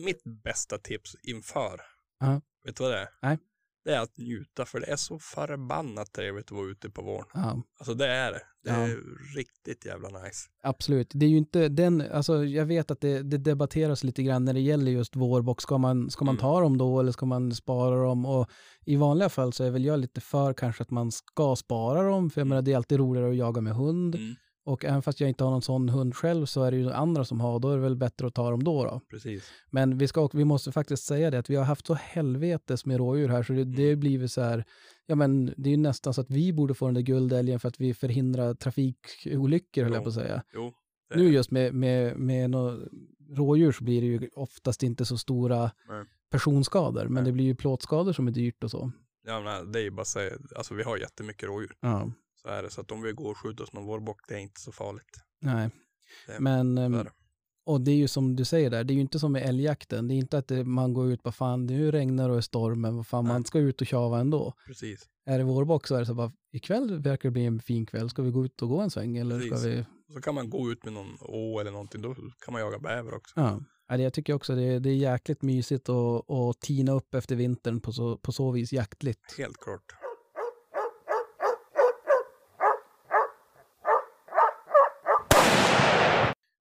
[0.04, 1.80] mitt bästa tips inför.
[2.20, 2.40] Ja.
[2.64, 3.08] Vet du vad det är?
[3.22, 3.38] Nej.
[3.84, 7.26] Det är att njuta, för det är så förbannat trevligt att vara ute på våren.
[7.34, 8.40] Ja, Alltså det är det.
[8.64, 8.76] Det Ja.
[8.76, 8.98] är
[9.36, 10.48] riktigt jävla nice.
[10.62, 11.10] absolut.
[11.14, 14.52] Det är ju inte den, alltså jag vet att det, det debatteras lite grann när
[14.52, 15.62] det gäller just vårbock.
[15.62, 16.40] Ska man, ska man Mm.
[16.40, 18.26] ta dem då eller ska man spara dem?
[18.26, 18.50] Och
[18.84, 22.30] i vanliga fall så är väl jag lite för kanske att man ska spara dem,
[22.30, 24.14] för jag menar det är alltid roligare att jaga med hund.
[24.14, 26.92] Mm, Och även fast jag inte har någon sån hund själv så är det ju
[26.92, 28.84] andra som har, då är det väl bättre att ta dem då.
[28.84, 29.00] då.
[29.10, 29.50] precis.
[29.70, 32.96] Men vi, ska, vi måste faktiskt säga det att vi har haft så helvetes med
[32.96, 34.00] rådjur här så det, det Mm.
[34.00, 34.64] blir så här,
[35.06, 37.68] ja men det är ju nästan så att vi borde få den där guldälgen för
[37.68, 40.42] att vi förhindrar trafikolyckor höll jag på att säga.
[40.54, 40.72] Jo.
[41.10, 42.78] det- Nu just med, med, med nå
[43.30, 46.04] rådjur så blir det ju oftast inte så stora Nej.
[46.30, 47.24] personskador, men Nej.
[47.24, 48.92] det blir ju plåtskador som är dyrt och så.
[49.26, 51.72] Ja, men det är ju bara att säga, alltså vi har jättemycket rådjur.
[51.80, 52.12] Ja,
[52.42, 52.70] Så är det.
[52.70, 55.16] Så att om vi går och skjuter oss någon vårbock, det är inte så farligt.
[55.40, 55.70] nej.
[56.26, 57.10] Det- Men, ehm, det.
[57.66, 60.08] och det är ju som du säger där, det är ju inte som med älgjakten.
[60.08, 62.96] Det är inte att det, man går ut, vad fan, nu regnar och är stormen,
[62.96, 63.32] vad fan, Nej.
[63.32, 64.52] man ska ut och tjava ändå.
[64.66, 65.08] Precis.
[65.26, 68.10] Är det vårbock så är det så bara, ikväll verkar det bli en fin kväll,
[68.10, 69.66] ska vi gå ut och gå en sväng eller ska Precis.
[70.08, 70.14] vi?
[70.14, 73.14] Så kan man gå ut med någon å eller någonting, då kan man jaga bäver
[73.14, 73.32] också.
[73.40, 73.60] Ja.
[73.96, 77.36] Det- Jag tycker också det är, det är jäkligt mysigt att, att tina upp efter
[77.36, 79.34] vintern på så, på så vis jaktligt.
[79.38, 79.84] Helt klart.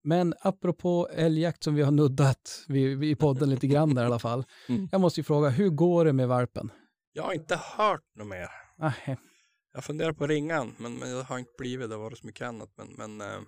[0.04, 2.66] Men apropå älgjakt som vi har nuddat
[3.04, 4.44] i podden lite grann där i alla fall.
[4.70, 4.90] Mm.
[4.92, 6.72] Jag måste ju fråga, hur går det med valpen?
[7.14, 8.48] Jag har inte hört något mer.
[8.78, 8.92] Ah,
[9.74, 11.90] Jag funderar på ringan, men, men det har inte blivit.
[11.90, 12.70] Det har varit så mycket annat.
[12.78, 13.40] Men, men eh,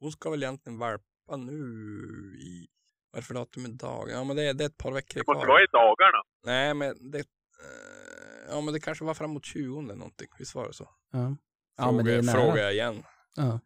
[0.00, 1.54] hon ska väl egentligen valpa nu
[2.38, 2.66] i...
[3.12, 4.10] Vad är det för datum idag?
[4.10, 5.46] Ja, men det är, det är ett par veckor det måste kvar.
[5.46, 6.22] vara i dagarna.
[6.44, 7.18] Nej, men det...
[7.18, 7.24] eh,
[8.50, 10.28] ja, men det kanske var framåt 20 eller någonting.
[10.38, 10.88] Visst var det så?
[11.12, 11.36] ja.
[11.76, 12.32] ja, Frågar, men det är nära.
[12.34, 13.02] frågar jag igen.
[13.36, 13.60] Ja.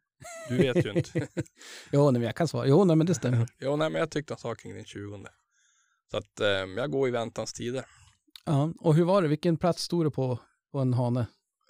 [0.49, 1.29] Du vet ju inte.
[1.93, 2.67] Jo, nej, men jag kan svara.
[2.67, 3.49] Jo, nej, men det stämmer.
[3.61, 5.27] jo, nej, men jag tyckte han sa kring den 20.
[6.11, 7.85] Så att eh, jag går i väntans tider.
[8.45, 8.73] Ja.
[8.81, 9.29] Och hur var det?
[9.29, 10.39] Vilken plats stod du på,
[10.73, 11.27] på en hane?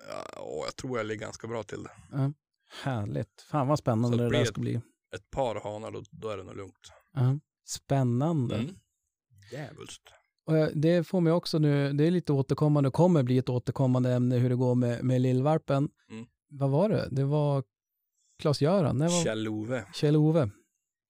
[0.08, 2.32] Ja, och jag tror jag ligger ganska bra till det.
[2.82, 3.42] Härligt.
[3.50, 4.80] Fan vad spännande det det där ett- ska bli.
[5.14, 6.92] Ett par hanar, då, då är det nog lugnt.
[7.14, 7.38] Ja.
[7.66, 8.56] Spännande.
[8.56, 8.74] Mm.
[9.52, 10.02] Djävulskt.
[10.46, 14.12] Och jag- det får mig också nu, det är lite återkommande, kommer bli ett återkommande
[14.12, 15.88] ämne hur det går med, med lillvarpen.
[16.10, 16.26] Mm.
[16.50, 17.08] Vad var det?
[17.10, 17.62] Det var
[18.48, 19.84] Klas-Göran, var Kjell-Ove.
[19.94, 20.42] Kjell-Ove.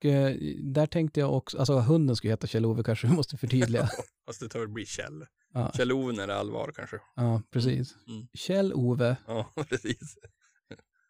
[0.04, 3.88] Eh, Där tänkte jag också, alltså hunden skulle heta Kjell-Ove kanske, vi måste förtydliga.
[4.26, 5.24] Fast det tar väl bli Kjell.
[5.54, 6.96] Ja, Kjell-Ove när det är allvar kanske.
[7.16, 7.94] ja precis.
[8.08, 8.26] Mm.
[8.34, 10.16] Kjell-Ove, Ja, precis.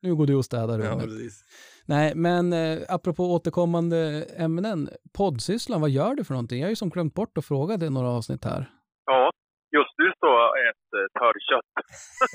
[0.03, 1.05] nu går du och städar Ja, rummet.
[1.05, 1.45] precis.
[1.87, 6.59] Nej, men eh, apropå återkommande ämnen, poddsysslan, vad gör du för någonting?
[6.61, 8.71] Jag har ju som glömt bort att fråga i några avsnitt här.
[9.07, 9.31] Ja,
[9.77, 11.71] just nu står jag och äter törrkött.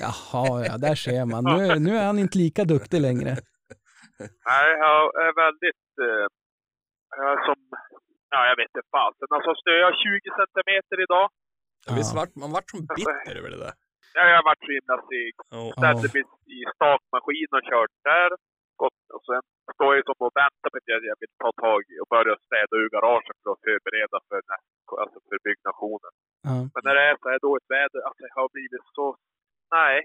[0.00, 1.44] Jaha, ja, där ser man.
[1.44, 3.36] Nu, nu är han inte lika duktig längre.
[4.50, 5.86] Nej, jag är väldigt...
[6.06, 6.26] Eh,
[7.20, 7.58] jag är som...
[8.34, 9.28] Ja, jag vet inte fasen.
[9.36, 11.26] Alltså snöar 20 centimeter idag.
[11.86, 11.90] Ja.
[11.98, 13.74] Visst vart man vart som bitter över det där.
[14.16, 15.32] Ja, jag har varit så himla seg.
[15.78, 16.22] Ställde mig
[16.56, 18.30] i stakmaskin och kört där.
[18.82, 19.42] Gått, och sen
[19.76, 22.34] står jag som och väntar på att jag jag vill ta tag i och börja
[22.46, 24.40] städa ur garaget för att förbereda för,
[25.02, 26.12] alltså för byggnationen.
[26.46, 29.06] Ja, Men när det är så här dåligt väder, alltså jag har blivit så...
[29.78, 29.96] Nej.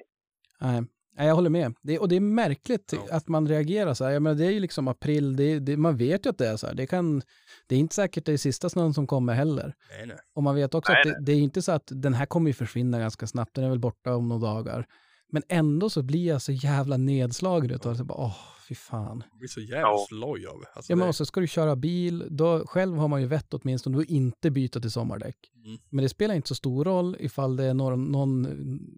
[0.66, 0.80] nej.
[1.18, 1.74] Nej, jag håller med.
[1.82, 3.16] Det, och det är märkligt Ja.
[3.16, 4.12] att man reagerar så här.
[4.12, 6.58] Jag menar, det är ju liksom april, det, det, man vet ju att det är
[6.58, 6.74] så här.
[6.74, 7.22] Det, kan,
[7.68, 9.76] det är inte säkert det är sista snön som kommer heller.
[9.98, 10.18] Nej, nej.
[10.36, 12.50] Och man vet också Nej, att det, det är inte så att den här kommer
[12.50, 14.86] ju försvinna ganska snabbt, den är väl borta om några dagar.
[15.32, 17.98] Men ändå så blir jag så jävla nedslagen utav det.
[17.98, 18.36] Så bara, åh,
[18.68, 19.24] fy fan.
[19.30, 20.06] Jag blir så jävla Ja.
[20.10, 20.64] sloj av.
[20.74, 23.54] Alltså, Ja, men och så ska du köra bil, då, själv har man ju vett
[23.54, 25.38] åtminstone att inte byta till sommardäck.
[25.66, 25.78] Mm.
[25.90, 28.46] Men det spelar inte så stor roll ifall det är någon, någon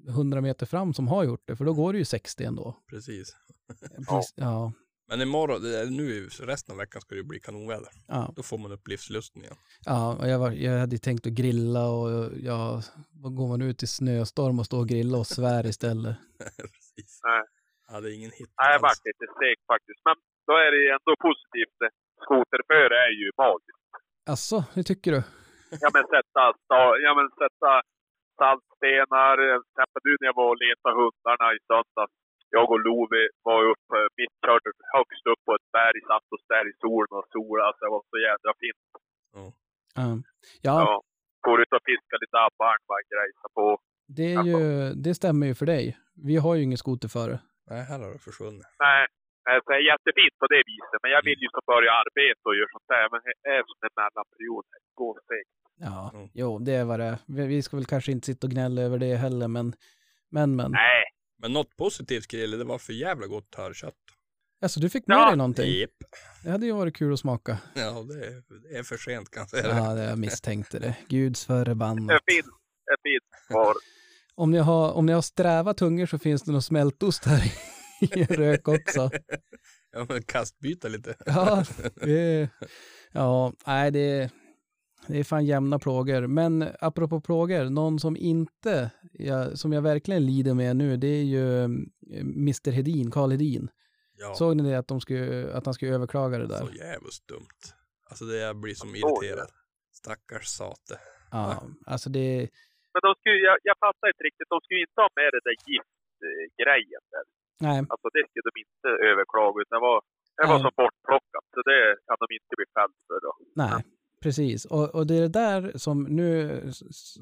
[0.07, 2.75] hundra meter fram som har gjort det, för då går det ju 60 ändå.
[2.89, 3.35] Precis.
[3.97, 4.71] Precis, ja.
[5.09, 5.61] Men imorgon,
[6.01, 7.91] nu resten av veckan ska det ju bli kanonväder.
[8.07, 9.55] Ja, Då får man upp livslusten igen.
[9.85, 12.09] ja och jag, var, jag hade tänkt att grilla och
[12.49, 12.81] jag,
[13.23, 16.15] vad går man ut i snöstorm och står och grilla och svär istället.
[16.73, 17.19] Precis.
[17.29, 17.43] Nej.
[17.87, 20.01] Ja, det är ingen hit Nej, jag vart lite seg faktiskt.
[20.07, 20.15] Men
[20.47, 21.79] då är det ju ändå positivt.
[22.25, 23.89] Skoterföre är ju magiskt.
[24.31, 25.21] Alltså, hur tycker du?
[25.83, 26.41] Ja men sätta,
[27.05, 27.71] ja, men sätta
[28.39, 29.35] saltstenar.
[29.43, 32.15] Till exempel nu när jag var och letade hundarna i söndags.
[32.49, 36.65] Jag och Lovi var uppe, mitt körde högst upp på ett berg, satt oss där
[36.71, 37.67] i solen och solade.
[37.67, 38.83] Alltså det var så jädra fint.
[39.37, 39.45] Ja,
[40.01, 40.07] Ja.
[40.61, 41.01] ja
[41.45, 43.65] Går ut och fiskar lite abborre, bara grejsa på.
[44.17, 44.61] det, är ju,
[45.05, 45.97] det stämmer ju för dig.
[46.29, 47.35] Vi har ju ingen skoter före.
[47.69, 48.65] Nej, här har det försvunnit.
[48.85, 49.01] Nej,
[49.49, 50.99] alltså, det är jättefint på det viset.
[51.03, 53.05] Men jag vill ju så börja arbeta och göra sånt där.
[53.13, 54.63] Men det är som en mellanperiod.
[54.73, 55.51] Det går segt.
[55.87, 56.27] Ja, Mm.
[56.41, 57.17] jo, det är vad det är.
[57.35, 59.67] Vi vi ska väl kanske inte sitta och gnälla över det heller, men,
[60.35, 60.71] men, men.
[60.71, 61.03] Nej,
[61.41, 63.93] Men något positivt Krille, det var för jävla gott hörkött.
[64.61, 65.27] Alltså, du fick med Ja.
[65.27, 65.71] dig någonting?
[65.71, 65.91] Jep.
[66.43, 67.57] Det hade ju varit kul att smaka.
[67.75, 69.77] Ja, det är, det är för sent kan jag säga.
[69.77, 70.95] Ja, det jag misstänkte det.
[71.09, 72.21] Guds det förbannat.
[72.31, 72.45] finns,
[72.85, 73.73] det finns kvar.
[74.35, 77.53] Om ni, har, om ni har sträva tungor så finns det nog smältost här
[78.01, 79.09] i rök också.
[79.91, 81.15] Ja, men kastbyta lite.
[81.25, 81.65] Ja,
[81.95, 82.49] det,
[83.11, 84.29] ja nej, det,
[85.07, 86.27] det är fan jämna plågor.
[86.27, 91.23] Men apropå plågor, någon som inte, jag, som jag verkligen lider med nu, det är
[91.23, 91.69] ju eh,
[92.21, 93.69] Mr Hedin, Karl Hedin.
[94.19, 96.61] Ja, Såg ni det att, de skulle, att han skulle överklaga det där?
[96.67, 97.61] så jävligt dumt.
[98.09, 99.49] Alltså det jag blir som irriterad.
[100.01, 100.95] Stackars sate.
[101.31, 101.45] Ja,
[101.93, 102.27] alltså det,
[102.93, 104.49] Men de skulle, jag, jag fattar inte riktigt.
[104.55, 107.25] De skulle inte ha med det där giftgrejen där.
[107.67, 109.55] nej, Alltså det skulle de inte överklaga.
[109.63, 109.99] Utan det var,
[110.37, 110.65] det var Nej.
[110.67, 111.45] så bortplockat.
[111.55, 113.31] Så det kan de inte bli fälld för då.
[113.63, 113.79] nej.
[114.27, 116.61] Precis, och, och det är det där som nu,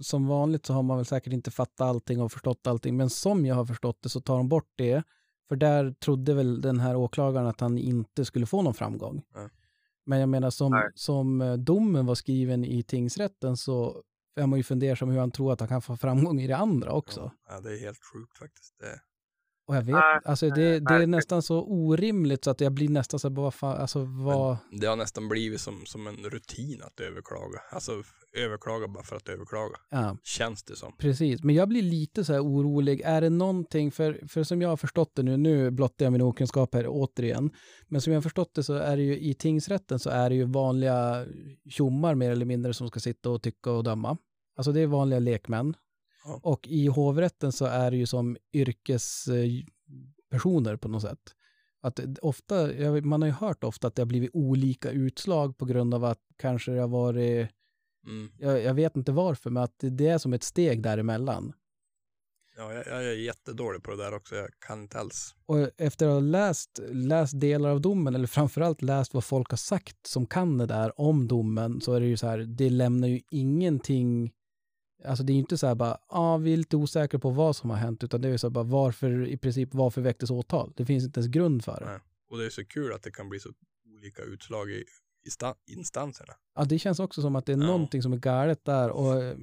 [0.02, 3.46] som vanligt så har man väl säkert inte fattat allting och förstått allting, men som
[3.46, 5.04] jag har förstått det så tar de bort det,
[5.48, 9.24] för där trodde väl den här åklagaren att han inte skulle få någon framgång.
[9.34, 9.50] Ja.
[10.06, 10.92] Men jag menar som, Nej.
[10.96, 14.02] som eh, domen var skriven i tingsrätten så
[14.36, 16.92] är man ju fundersam hur han tror att han kan få framgång i det andra
[16.92, 17.32] också.
[17.50, 18.76] Ja, det är helt sjukt faktiskt.
[18.80, 19.00] Det,
[19.68, 22.90] Och jag vet, Nej, alltså det, det är nästan så orimligt så att jag blir
[22.90, 27.00] nästan så vad fan, alltså vad, det har nästan blivit som, som en rutin att
[27.00, 27.60] överklaga.
[27.72, 27.92] Alltså
[28.38, 29.76] överklaga bara för att överklaga.
[29.90, 30.18] ja.
[30.24, 30.98] Känns det som.
[30.98, 33.02] Precis, men jag blir lite så här orolig.
[33.02, 36.22] Är det någonting, för, för som jag har förstått det nu, nu blottar jag min
[36.22, 37.52] okunskap här återigen,
[37.88, 40.36] men som jag har förstått det så är det ju i tingsrätten så är det
[40.36, 41.26] ju vanliga
[41.70, 44.18] tjommar mer eller mindre som ska sitta och tycka och döma.
[44.58, 45.74] Alltså det är vanliga lekmän.
[46.26, 46.40] Ja.
[46.44, 51.36] Och i hovrätten så är det ju som yrkespersoner på något sätt.
[51.82, 52.68] Att ofta,
[53.04, 56.20] man har ju hört ofta att det har blivit olika utslag på grund av att
[56.38, 57.50] kanske det har varit
[58.08, 58.32] Mm.
[58.38, 61.54] jag, jag vet inte varför, men att det, det är som ett steg däremellan.
[62.58, 64.36] Ja, jag, jag är jättedålig på det där också.
[64.36, 65.36] Jag kan inte alls.
[65.46, 69.58] Och efter att ha läst, läst delar av domen, eller framförallt läst vad folk har
[69.58, 73.08] sagt som kan det där om domen, så är det ju så här, det lämnar
[73.08, 74.32] ju ingenting,
[75.06, 77.70] alltså det är inte så här bara, ah, vi är lite osäkra på vad som
[77.70, 80.74] har hänt, utan det är så här bara, varför, i princip, varför väcktes åtal?
[80.76, 81.86] Det finns inte ens grund för det.
[81.86, 82.00] Nej.
[82.30, 83.50] Och det är så kul att det kan bli så
[83.98, 84.84] olika utslag i,
[85.26, 86.34] i sta, instanserna.
[86.56, 87.66] Ja, det känns också som att det är Ja.
[87.68, 89.36] någonting som är galet där och eh,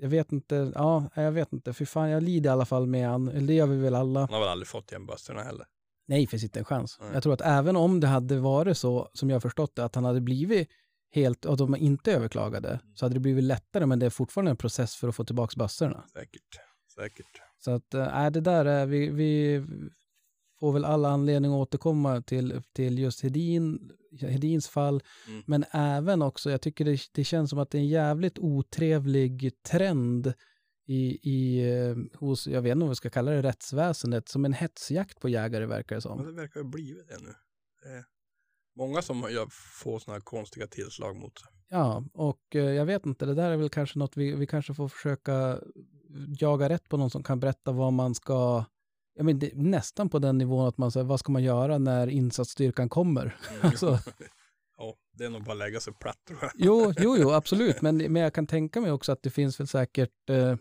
[0.00, 3.08] jag vet inte, ja, jag vet inte, för fan, jag lider i alla fall med
[3.08, 4.20] han, eller det gör vi väl alla.
[4.20, 5.66] Han har väl aldrig fått igen bössorna heller.
[6.06, 6.98] Nej, finns inte en chans.
[7.00, 7.10] Nej.
[7.14, 10.04] Jag tror att även om det hade varit så, som jag förstått det, att han
[10.04, 10.68] hade blivit
[11.10, 14.56] helt, och de inte överklagade, så hade det blivit lättare, men det är fortfarande en
[14.56, 16.04] process för att få tillbaka bössorna.
[16.12, 16.42] Säkert.
[16.94, 17.26] Säkert.
[17.58, 19.64] Så att, äh, det där är, vi, vi
[20.60, 23.90] får väl alla anledning att återkomma till, till just Hedin,
[24.20, 25.42] Hedins fall, Mm.
[25.46, 29.62] men även också, jag tycker det, det känns som att det är en jävligt otrevlig
[29.62, 30.32] trend
[30.86, 34.52] i, i, eh, hos, jag vet inte om vi ska kalla det rättsväsendet, som en
[34.52, 36.26] hetsjakt på jägare verkar det Men som.
[36.26, 37.34] det verkar ha blivit det nu.
[37.82, 38.04] Det är
[38.78, 39.46] många som gör,
[39.82, 41.48] får sådana här konstiga tillslag mot sig.
[41.68, 44.74] Ja, och eh, jag vet inte, det där är väl kanske något vi, vi kanske
[44.74, 45.58] får försöka
[46.38, 48.64] jaga rätt på någon som kan berätta vad man ska,
[49.14, 52.06] jag men det, nästan på den nivån att man säger, vad ska man göra när
[52.06, 53.36] insatsstyrkan kommer?
[53.50, 53.60] Mm.
[53.62, 53.98] Alltså,
[54.78, 56.50] Ja, det är nog bara att lägga sig platt tror jag.
[56.54, 59.66] jo, jo, jo, absolut, men, men jag kan tänka mig också att det finns väl
[59.66, 60.56] säkert eh,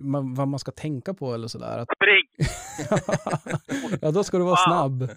[0.00, 1.78] man, vad man ska tänka på eller sådär.
[1.78, 2.48] Att, Spring!
[4.00, 5.10] ja, då ska du vara snabb.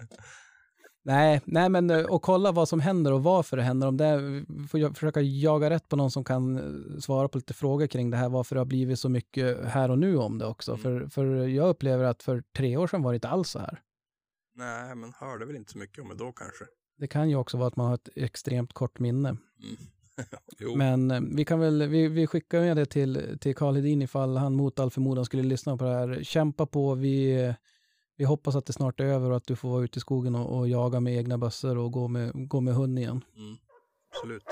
[1.06, 3.88] Nej, nej, men eh, och kolla vad som händer och varför det händer.
[3.88, 7.38] Om det är, får jag försöka jaga rätt på någon som kan eh, svara på
[7.38, 10.38] lite frågor kring det här, varför det har blivit så mycket här och nu om
[10.38, 10.70] det också.
[10.70, 10.82] Mm.
[10.82, 13.80] För, för jag upplever att för tre år sedan var det inte alls så här.
[14.54, 16.64] Nej, men hörde väl inte så mycket om det då kanske.
[16.98, 19.28] Det kan ju också vara att man har ett extremt kort minne.
[19.28, 19.76] Mm.
[20.76, 24.36] Men eh, vi kan väl, vi, vi skickar med det till, till Karl Hedin ifall
[24.36, 26.22] han mot all förmodan skulle lyssna på det här.
[26.22, 27.54] Kämpa på, vi,
[28.16, 30.34] vi hoppas att det snart är över och att du får vara ute i skogen
[30.34, 33.24] och, och jaga med egna bössor och gå med, gå med hund igen.
[33.36, 33.56] mm.
[34.10, 34.44] absolut.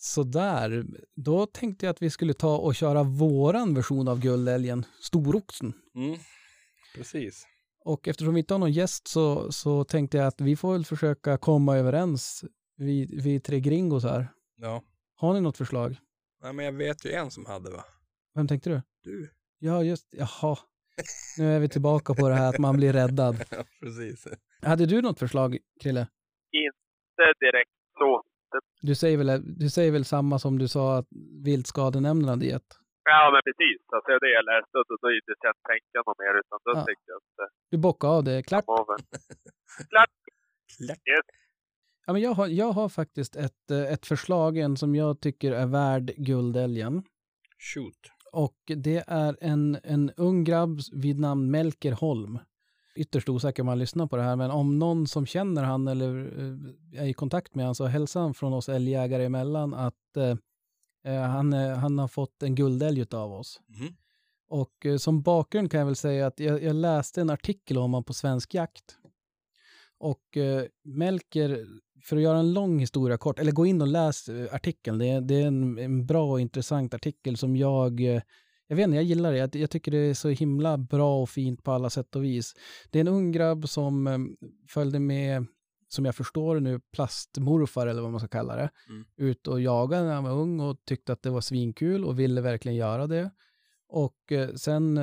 [0.00, 0.86] Sådär,
[1.16, 5.72] då tänkte jag att vi skulle ta och köra våran version av Guldälgen, Storoxen.
[5.94, 6.18] Mm.
[6.94, 7.46] Precis.
[7.84, 10.84] Och eftersom vi inte har någon gäst så, så tänkte jag att vi får väl
[10.84, 12.44] försöka komma överens,
[12.76, 14.28] vi, vi tre gringos här.
[14.56, 14.82] Ja.
[15.14, 15.96] Har ni något förslag?
[16.42, 17.84] Nej, men jag vet ju en som hade va?
[18.34, 18.82] Vem tänkte du?
[19.04, 19.30] Du.
[19.58, 20.56] Ja, just Jaha.
[21.38, 23.34] Nu är vi tillbaka på det här att man blir räddad.
[23.50, 24.26] Ja, precis.
[24.62, 26.06] Hade du något förslag, Krille?
[26.52, 28.22] Inte direkt så.
[28.82, 31.06] Du säger väl, du säger väl samma som du sa att
[31.44, 32.66] viltskadenämnden hade gett?
[33.04, 33.80] Ja, men precis.
[33.94, 36.34] Alltså, det är det jag läste och då, då inte så att tänka något mer
[36.40, 36.84] utan då Ja.
[36.88, 38.64] tänkte jag att Du bockade av det, klart.
[38.68, 39.06] väl-
[39.92, 40.14] Klart.
[41.10, 41.26] Yes.
[42.08, 45.52] Ja, men jag, har, jag har faktiskt ett, eh, ett förslag, en som jag tycker
[45.52, 47.02] är värd guldälgen.
[47.58, 47.98] Shoot.
[48.32, 52.38] Och det är en, en ung grabb vid namn Melker Holm.
[52.96, 56.38] Ytterst osäker om man lyssnar på det här, men om någon som känner han eller
[56.94, 60.36] eh, är i kontakt med han så hälsar han från oss älgjägare emellan att eh,
[61.14, 63.60] eh, han, han har fått en guldälg av oss.
[63.66, 63.96] Mhm.
[64.48, 67.82] Och eh, som bakgrund kan jag väl säga att jag, jag läste en artikel om
[67.82, 68.98] honom på Svensk Jakt.
[69.98, 71.66] Och eh, Melker,
[72.02, 74.98] för att göra en lång historia kort, eller gå in och läs eh, artikeln.
[74.98, 78.22] Det är, det är en, en bra och intressant artikel som jag, eh,
[78.66, 79.38] jag vet inte, jag gillar det.
[79.38, 82.54] Jag, jag tycker det är så himla bra och fint på alla sätt och vis.
[82.90, 84.18] Det är en ung grabb som eh,
[84.68, 85.46] följde med,
[85.88, 89.04] som jag förstår det nu, plastmorfar eller vad man ska kalla det, Mm.
[89.16, 92.40] ut och jagade när han var ung och tyckte att det var svinkul och ville
[92.40, 93.30] verkligen göra det.
[93.90, 94.16] Och
[94.56, 95.00] sen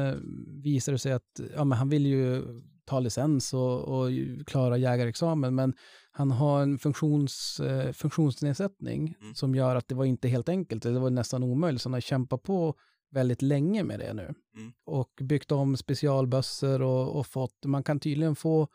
[0.63, 2.43] visade det sig att ja, men han vill ju
[2.85, 4.09] ta licens och, och
[4.45, 5.73] klara jägarexamen, men
[6.11, 9.35] han har en funktions, eh, funktionsnedsättning Mm.
[9.35, 10.83] som gör att det var inte helt enkelt.
[10.83, 12.75] Det var nästan omöjligt, så han har kämpat på
[13.11, 14.33] väldigt länge med det nu.
[14.57, 14.73] Mm.
[14.85, 18.67] Och byggt om specialbössor och, och fått, man kan tydligen få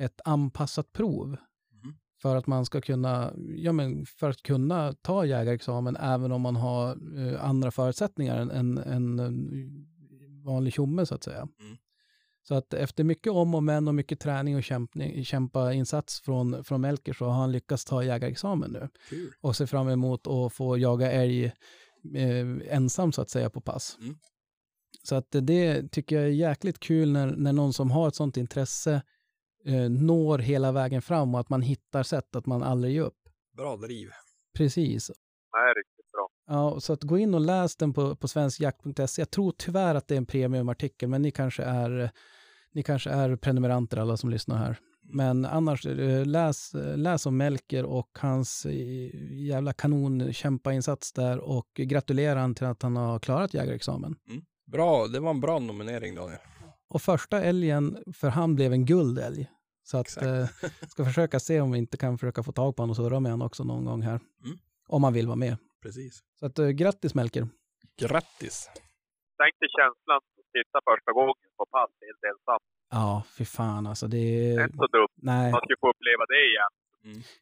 [0.00, 1.36] ett anpassat prov
[1.72, 1.94] Mhm.
[2.22, 6.56] för att man ska kunna, ja men för att kunna ta jägarexamen även om man
[6.56, 9.86] har eh, andra förutsättningar än en, en
[10.44, 11.48] vanlig tjomme så att säga.
[11.60, 11.76] Mm.
[12.48, 16.64] Så att efter mycket om och men och mycket träning och kämpning, kämpa insats från,
[16.64, 19.32] från Melker så har han lyckats ta jägarexamen nu Kul.
[19.40, 21.44] och ser fram emot att få jaga älg
[22.14, 23.98] eh, ensam så att säga på pass.
[24.00, 24.16] Mm.
[25.02, 28.36] Så att det tycker jag är jäkligt kul när, när någon som har ett sånt
[28.36, 29.02] intresse
[29.64, 33.28] eh, når hela vägen fram och att man hittar sätt att man aldrig ger upp.
[33.56, 34.08] Bra driv.
[34.54, 35.06] Precis.
[35.06, 36.28] Det är riktigt bra.
[36.46, 39.22] Ja, så att gå in och läs den på, på svenskjakt.se.
[39.22, 42.10] Jag tror tyvärr att det är en premiumartikel, men ni kanske är,
[42.72, 44.78] ni kanske är prenumeranter alla som lyssnar här.
[45.02, 48.74] Men annars, eh, läs, läs om Melker och hans eh,
[49.32, 54.16] jävla kanonkämpainsats där och gratulera han till att han har klarat jägarexamen.
[54.66, 56.38] Bra, det var en bra nominering Daniel.
[56.88, 59.48] Och första älgen för han blev en guldälg.
[59.82, 60.46] Så att eh,
[60.88, 63.32] ska försöka se om vi inte kan försöka få tag på honom och surra med
[63.32, 64.20] honom också någon gång här.
[64.44, 64.58] Mm.
[64.88, 65.56] Om man vill vara med.
[65.82, 66.22] Precis.
[66.40, 67.48] Så att eh, grattis Melker.
[68.00, 68.70] Grattis.
[69.38, 72.60] Tänk dig känslan att sitta första gången på pass helt ensam.
[72.90, 74.06] Ja, fy fan alltså.
[74.08, 74.64] Det Det är är...
[74.64, 75.14] inte så dumt.
[75.32, 76.72] Nej, Man ska få uppleva det igen.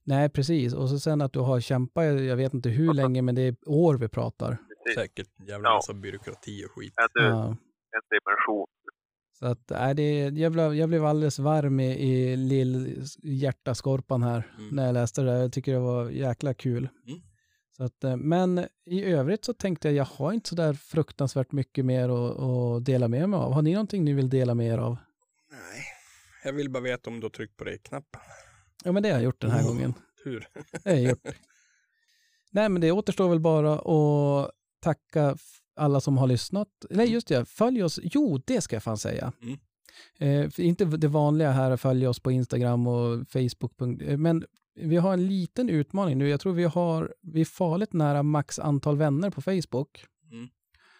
[0.04, 0.74] nej, precis.
[0.74, 3.54] Och så sen att du har kämpat, jag vet inte hur länge, men det är
[3.66, 4.50] år vi pratar.
[4.84, 4.94] Precis.
[5.02, 5.74] Säkert en jävla Ja.
[5.74, 6.94] massa byråkrati och skit.
[6.98, 7.46] ännu Ja.
[7.96, 8.66] en dimension.
[9.38, 14.42] Så att, nej, det, jag, blev, jag blev alldeles varm i, i lill hjärtaskorpan här
[14.58, 14.68] Mm.
[14.76, 15.30] när jag läste det.
[15.30, 15.38] där.
[15.38, 16.88] Jag tycker det var jäkla kul.
[17.06, 17.20] Mm.
[17.76, 21.52] Så att, eh, men i övrigt så tänkte jag, jag har inte så där fruktansvärt
[21.52, 23.52] mycket mer att, att dela med mig av.
[23.52, 24.96] Har ni någonting ni vill dela med er av?
[25.50, 25.82] Nej.
[26.44, 28.20] Jag vill bara veta om du har tryckt på rej-knappen.
[28.84, 29.68] Ja, men det har jag gjort den här Oh.
[29.68, 29.94] gången.
[30.24, 30.48] Tur.
[30.72, 31.20] Det har jag gjort.
[32.50, 34.50] Nej, men det återstår väl bara att
[34.80, 35.36] tacka
[35.76, 36.68] alla som har lyssnat.
[36.90, 37.44] Nej, just det.
[37.44, 38.00] Följ oss.
[38.02, 39.32] Jo, det ska jag fan säga.
[39.42, 39.58] Mm.
[40.18, 43.80] Eh, inte det vanliga här att följa oss på Instagram och Facebook.
[44.02, 44.44] eh, Men
[44.76, 46.28] vi har en liten utmaning nu.
[46.28, 50.06] Jag tror vi har, vi är farligt nära max antal vänner på Facebook.
[50.32, 50.48] Mm.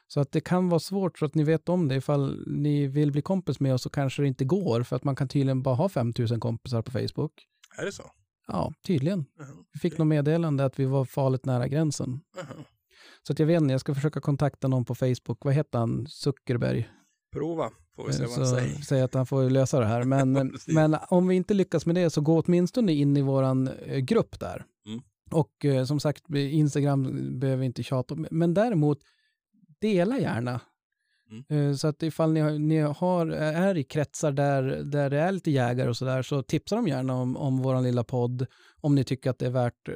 [0.07, 1.97] Så att det kan vara svårt så att ni vet om det.
[1.97, 5.17] Ifall ni vill bli kompis med oss så kanske det inte går för att man
[5.17, 7.33] kan tydligen bara ha 5000 kompisar på Facebook.
[7.79, 8.11] Är det så?
[8.47, 9.25] Ja, tydligen.
[9.39, 9.65] Jaha.
[9.73, 12.21] Vi fick något meddelande att vi var farligt nära gränsen.
[12.37, 12.65] Jaha.
[13.23, 15.45] Så att jag vet inte, jag ska försöka kontakta någon på Facebook.
[15.45, 16.07] Vad heter han?
[16.07, 16.89] Zuckerberg.
[17.37, 18.75] Prova, får vi se Eh, vad han säger.
[18.77, 20.05] säger att han får lösa det här.
[20.15, 23.99] Men, men om vi inte lyckas med det så gå åtminstone in i våran eh,
[23.99, 24.65] grupp där.
[24.87, 25.01] Mm.
[25.31, 27.03] Och eh, som sagt, Instagram
[27.39, 28.27] behöver vi inte tjata om.
[28.31, 28.99] Men däremot,
[29.81, 30.61] dela gärna.
[31.31, 31.71] Mm.
[31.71, 35.51] Eh, Så att ifall ni, ni har, är i kretsar där, där det är lite
[35.51, 38.47] jägare och sådär så tipsa dem gärna om, om våran lilla podd
[38.81, 39.89] om ni tycker att det är värt,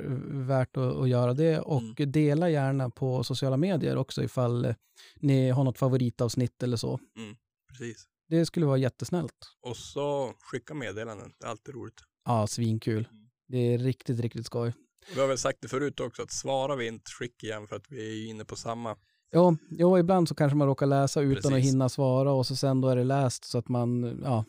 [0.49, 1.59] värt att, att göra det.
[1.61, 2.12] Och Mm.
[2.12, 4.74] dela gärna på sociala medier också ifall eh,
[5.20, 7.01] ni har något favoritavsnitt eller så.
[7.68, 8.07] Precis.
[8.28, 9.35] Det skulle vara jättesnällt.
[9.62, 11.33] Och så skicka meddelanden.
[11.41, 12.01] Det är alltid roligt.
[12.24, 13.09] Ja, svinkul.
[13.49, 14.72] Det är riktigt, riktigt skoj.
[15.14, 17.85] Vi har väl sagt det förut också, att svarar vi inte, skick igen för att
[17.91, 18.97] vi är inne på samma.
[19.31, 21.72] Ja, ja, ibland så kanske man råkar läsa utan att Precis.
[21.72, 24.45] hinna svara och så sen då är det läst så att man, ja,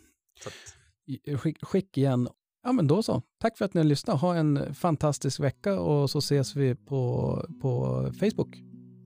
[0.46, 2.28] att, skick, skick igen.
[2.64, 3.22] Ja, men då så.
[3.40, 4.22] Tack för att ni har lyssnat.
[4.22, 8.64] Ha en fantastisk vecka och så ses vi på, på Facebook.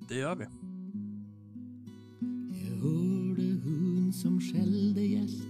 [0.09, 0.45] det gör vi.
[2.69, 5.43] Jag hörde hon som skällde gäst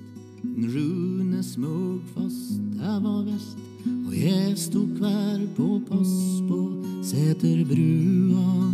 [0.44, 3.58] En Rune Smugfoss, det var väst
[4.08, 8.74] Och jag stod kvar på post på Säterbrua